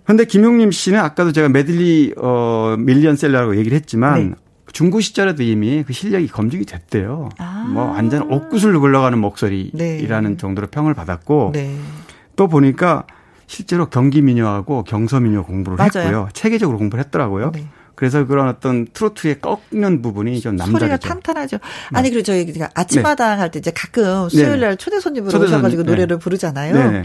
[0.05, 4.35] 근데 김용림 씨는 아까도 제가 메들리 어 밀리언셀러라고 얘기를 했지만 네.
[4.75, 7.29] 중고 시절에도 이미 그 실력이 검증이 됐대요.
[7.37, 7.65] 아.
[7.69, 10.37] 뭐 완전 옥구슬 굴러가는 목소리라는 네.
[10.37, 11.79] 정도로 평을 받았고 네.
[12.35, 13.07] 또 보니까
[13.47, 16.07] 실제로 경기 민요하고 경서 민요 공부를 맞아요.
[16.07, 16.29] 했고요.
[16.33, 17.53] 체계적으로 공부를 했더라고요.
[17.53, 17.69] 네.
[17.95, 21.07] 그래서 그런 어떤 트로트의 꺾는 부분이 좀 소리가 남다르죠.
[21.07, 21.57] 탄탄하죠.
[21.93, 24.29] 아니 그리고 저희 그러니까 아침마당 할때 이제 가끔 네.
[24.29, 26.21] 수요일 날 초대 손님으로 초대 오셔가지고 손님, 노래를 네.
[26.21, 26.91] 부르잖아요.
[26.91, 27.03] 네.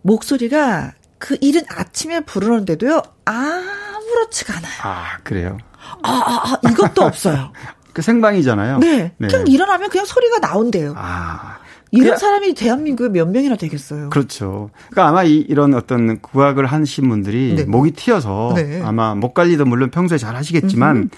[0.00, 4.72] 목소리가 그 이른 아침에 부르는데도요 아무렇지가 않아요.
[4.84, 5.58] 아 그래요.
[6.02, 7.52] 아, 아, 아, 이것도 없어요.
[7.92, 8.78] 그 생방이잖아요.
[8.78, 9.12] 네.
[9.18, 10.94] 그냥 일어나면 그냥 소리가 나온대요.
[10.96, 11.58] 아.
[11.92, 14.10] 이런 그- 사람이 대한민국에 몇 명이나 되겠어요.
[14.10, 14.70] 그렇죠.
[14.90, 17.64] 그러니까 아마 이, 이런 어떤 구악을 하신 분들이 네.
[17.64, 18.80] 목이 튀어서 네.
[18.84, 21.10] 아마 목 관리도 물론 평소에 잘 하시겠지만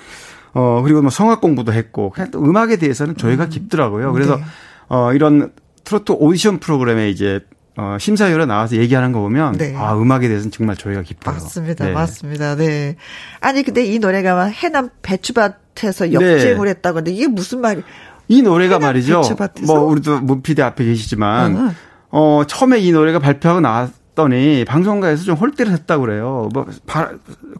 [0.54, 4.12] 어 그리고 뭐 성악 공부도 했고 그냥 또 음악에 대해서는 저희가 깊더라고요.
[4.14, 4.42] 그래서 네.
[4.88, 5.52] 어 이런
[5.84, 7.40] 트로트 오디션 프로그램에 이제
[7.76, 9.74] 어 심사위원에 나와서 얘기하는 거 보면 네.
[9.76, 11.34] 아 음악에 대해서는 정말 저희가 깊어요.
[11.34, 11.86] 맞습니다.
[11.86, 11.92] 네.
[11.92, 12.54] 맞습니다.
[12.56, 12.96] 네.
[13.40, 17.82] 아니 근데 이 노래가 막 해남 배추밭에서 역주행을 했다고 하는데 이게 무슨 말이
[18.28, 19.22] 이 노래가 말이죠.
[19.22, 19.72] 배추밭에서?
[19.72, 21.70] 뭐 우리도 문피디 앞에 계시지만 응, 응.
[22.10, 26.50] 어 처음에 이 노래가 발표하고 나왔더니 방송가에서 좀 홀대를 했다고 그래요.
[26.52, 27.10] 뭐 바,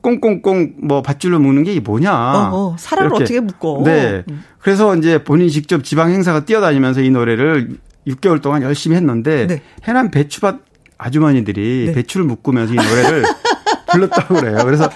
[0.02, 2.12] 꽁꽁꽁 뭐 밧줄로 묶는 게 뭐냐.
[2.12, 3.24] 어, 어, 사람을 이렇게.
[3.24, 3.82] 어떻게 묶어.
[3.84, 4.24] 네.
[4.28, 4.44] 음.
[4.58, 9.62] 그래서 이제 본인이 직접 지방 행사가 뛰어다니면서 이 노래를 6개월 동안 열심히 했는데 네.
[9.84, 10.56] 해남 배추밭
[10.98, 11.92] 아주머니들이 네.
[11.92, 13.24] 배추를 묶으면서 이 노래를
[13.92, 14.58] 불렀다고 그래요.
[14.64, 14.88] 그래서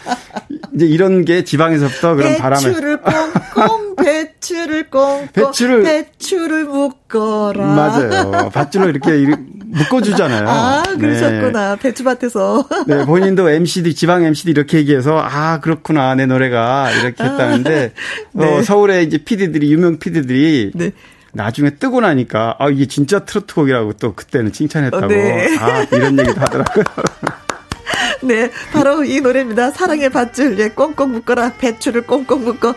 [0.74, 7.66] 이제 이런 게 지방에서부터 그런 바람을 배추를 꽁꽁 배추를 꽁꽁 배추를- 배추를 묶어라.
[7.66, 8.50] 맞아요.
[8.52, 9.26] 밧줄로 이렇게
[9.66, 10.48] 묶어주잖아요.
[10.48, 10.96] 아, 네.
[10.96, 11.76] 그러셨구나.
[11.76, 12.68] 배추밭에서.
[12.86, 17.92] 네, 본인도 MCD, 지방 MCD 이렇게 얘기해서, 아, 그렇구나, 내 노래가, 이렇게 했다는데,
[18.32, 18.46] 네.
[18.58, 20.92] 어, 서울에 이제 PD들이, 유명 PD들이, 네.
[21.36, 25.56] 나중에 뜨고 나니까, 아, 이게 진짜 트로트곡이라고 또 그때는 칭찬했다고, 어, 네.
[25.58, 26.84] 아, 이런 얘기도 하더라고요.
[28.22, 29.70] 네, 바로 이 노래입니다.
[29.70, 31.52] 사랑의 밧줄, 예, 꽁꽁 묶어라.
[31.58, 32.74] 배추를 꽁꽁 묶어.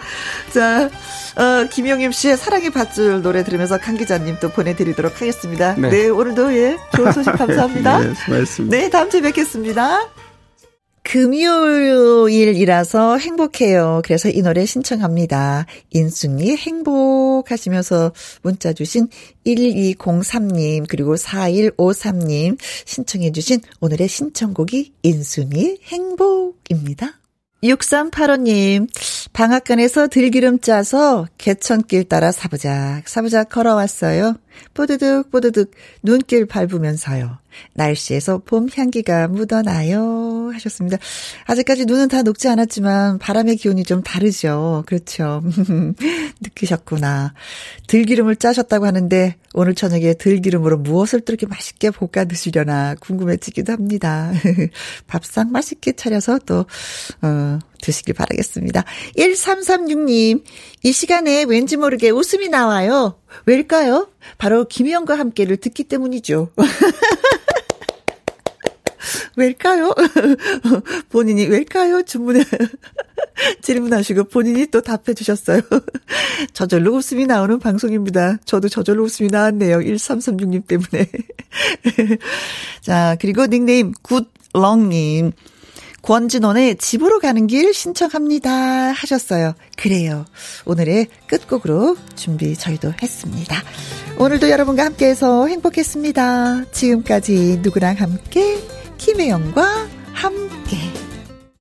[0.53, 0.89] 자,
[1.35, 5.75] 어, 김용임 씨의 사랑의 밧줄 노래 들으면서 강 기자님 또 보내드리도록 하겠습니다.
[5.75, 6.09] 네, 네.
[6.09, 7.99] 오늘도 예, 좋은 소식 감사합니다.
[7.99, 8.77] 네, 수고하셨습니다.
[8.77, 10.09] 네, 다음 주에 뵙겠습니다.
[11.03, 11.57] 금요일이라서
[13.17, 14.01] 행복해요.
[14.03, 15.65] 그래서 이 노래 신청합니다.
[15.91, 18.11] 인순이 행복하시면서
[18.41, 19.07] 문자 주신
[19.45, 27.19] 1203님 그리고 4153님 신청해 주신 오늘의 신청곡이 인순이 행복입니다.
[27.63, 28.87] 6385님,
[29.33, 34.35] 방앗간에서 들기름 짜서 개천길 따라 사부작, 사부작 걸어왔어요.
[34.73, 35.71] 뽀드득, 뽀드득,
[36.03, 37.37] 눈길 밟으면서요.
[37.73, 40.51] 날씨에서 봄 향기가 묻어나요.
[40.53, 40.97] 하셨습니다.
[41.45, 44.83] 아직까지 눈은 다 녹지 않았지만 바람의 기온이 좀 다르죠.
[44.85, 45.43] 그렇죠.
[46.41, 47.33] 느끼셨구나.
[47.87, 54.31] 들기름을 짜셨다고 하는데 오늘 저녁에 들기름으로 무엇을 또 이렇게 맛있게 볶아 드시려나 궁금해지기도 합니다.
[55.07, 56.65] 밥상 맛있게 차려서 또,
[57.21, 58.83] 어, 드시길 바라겠습니다.
[59.17, 60.43] 1336님,
[60.83, 63.19] 이 시간에 왠지 모르게 웃음이 나와요.
[63.45, 64.09] 왜일까요?
[64.37, 66.51] 바로 김희영과 함께를 듣기 때문이죠.
[69.35, 69.93] 왜일까요?
[71.09, 72.03] 본인이 왜일까요?
[72.03, 72.43] 주문에
[73.61, 75.61] 질문하시고 본인이 또 답해 주셨어요.
[76.53, 78.37] 저절로 웃음이 나오는 방송입니다.
[78.45, 79.79] 저도 저절로 웃음이 나왔네요.
[79.79, 81.09] 1336님 때문에.
[82.81, 85.31] 자, 그리고 닉네임 굿 렁님.
[86.09, 89.53] 권진원의 집으로 가는 길 신청합니다 하셨어요.
[89.77, 90.25] 그래요.
[90.65, 93.55] 오늘의 끝곡으로 준비 저희도 했습니다.
[94.17, 96.71] 오늘도 여러분과 함께해서 행복했습니다.
[96.71, 98.57] 지금까지 누구랑 함께
[98.97, 100.77] 김혜영과 함께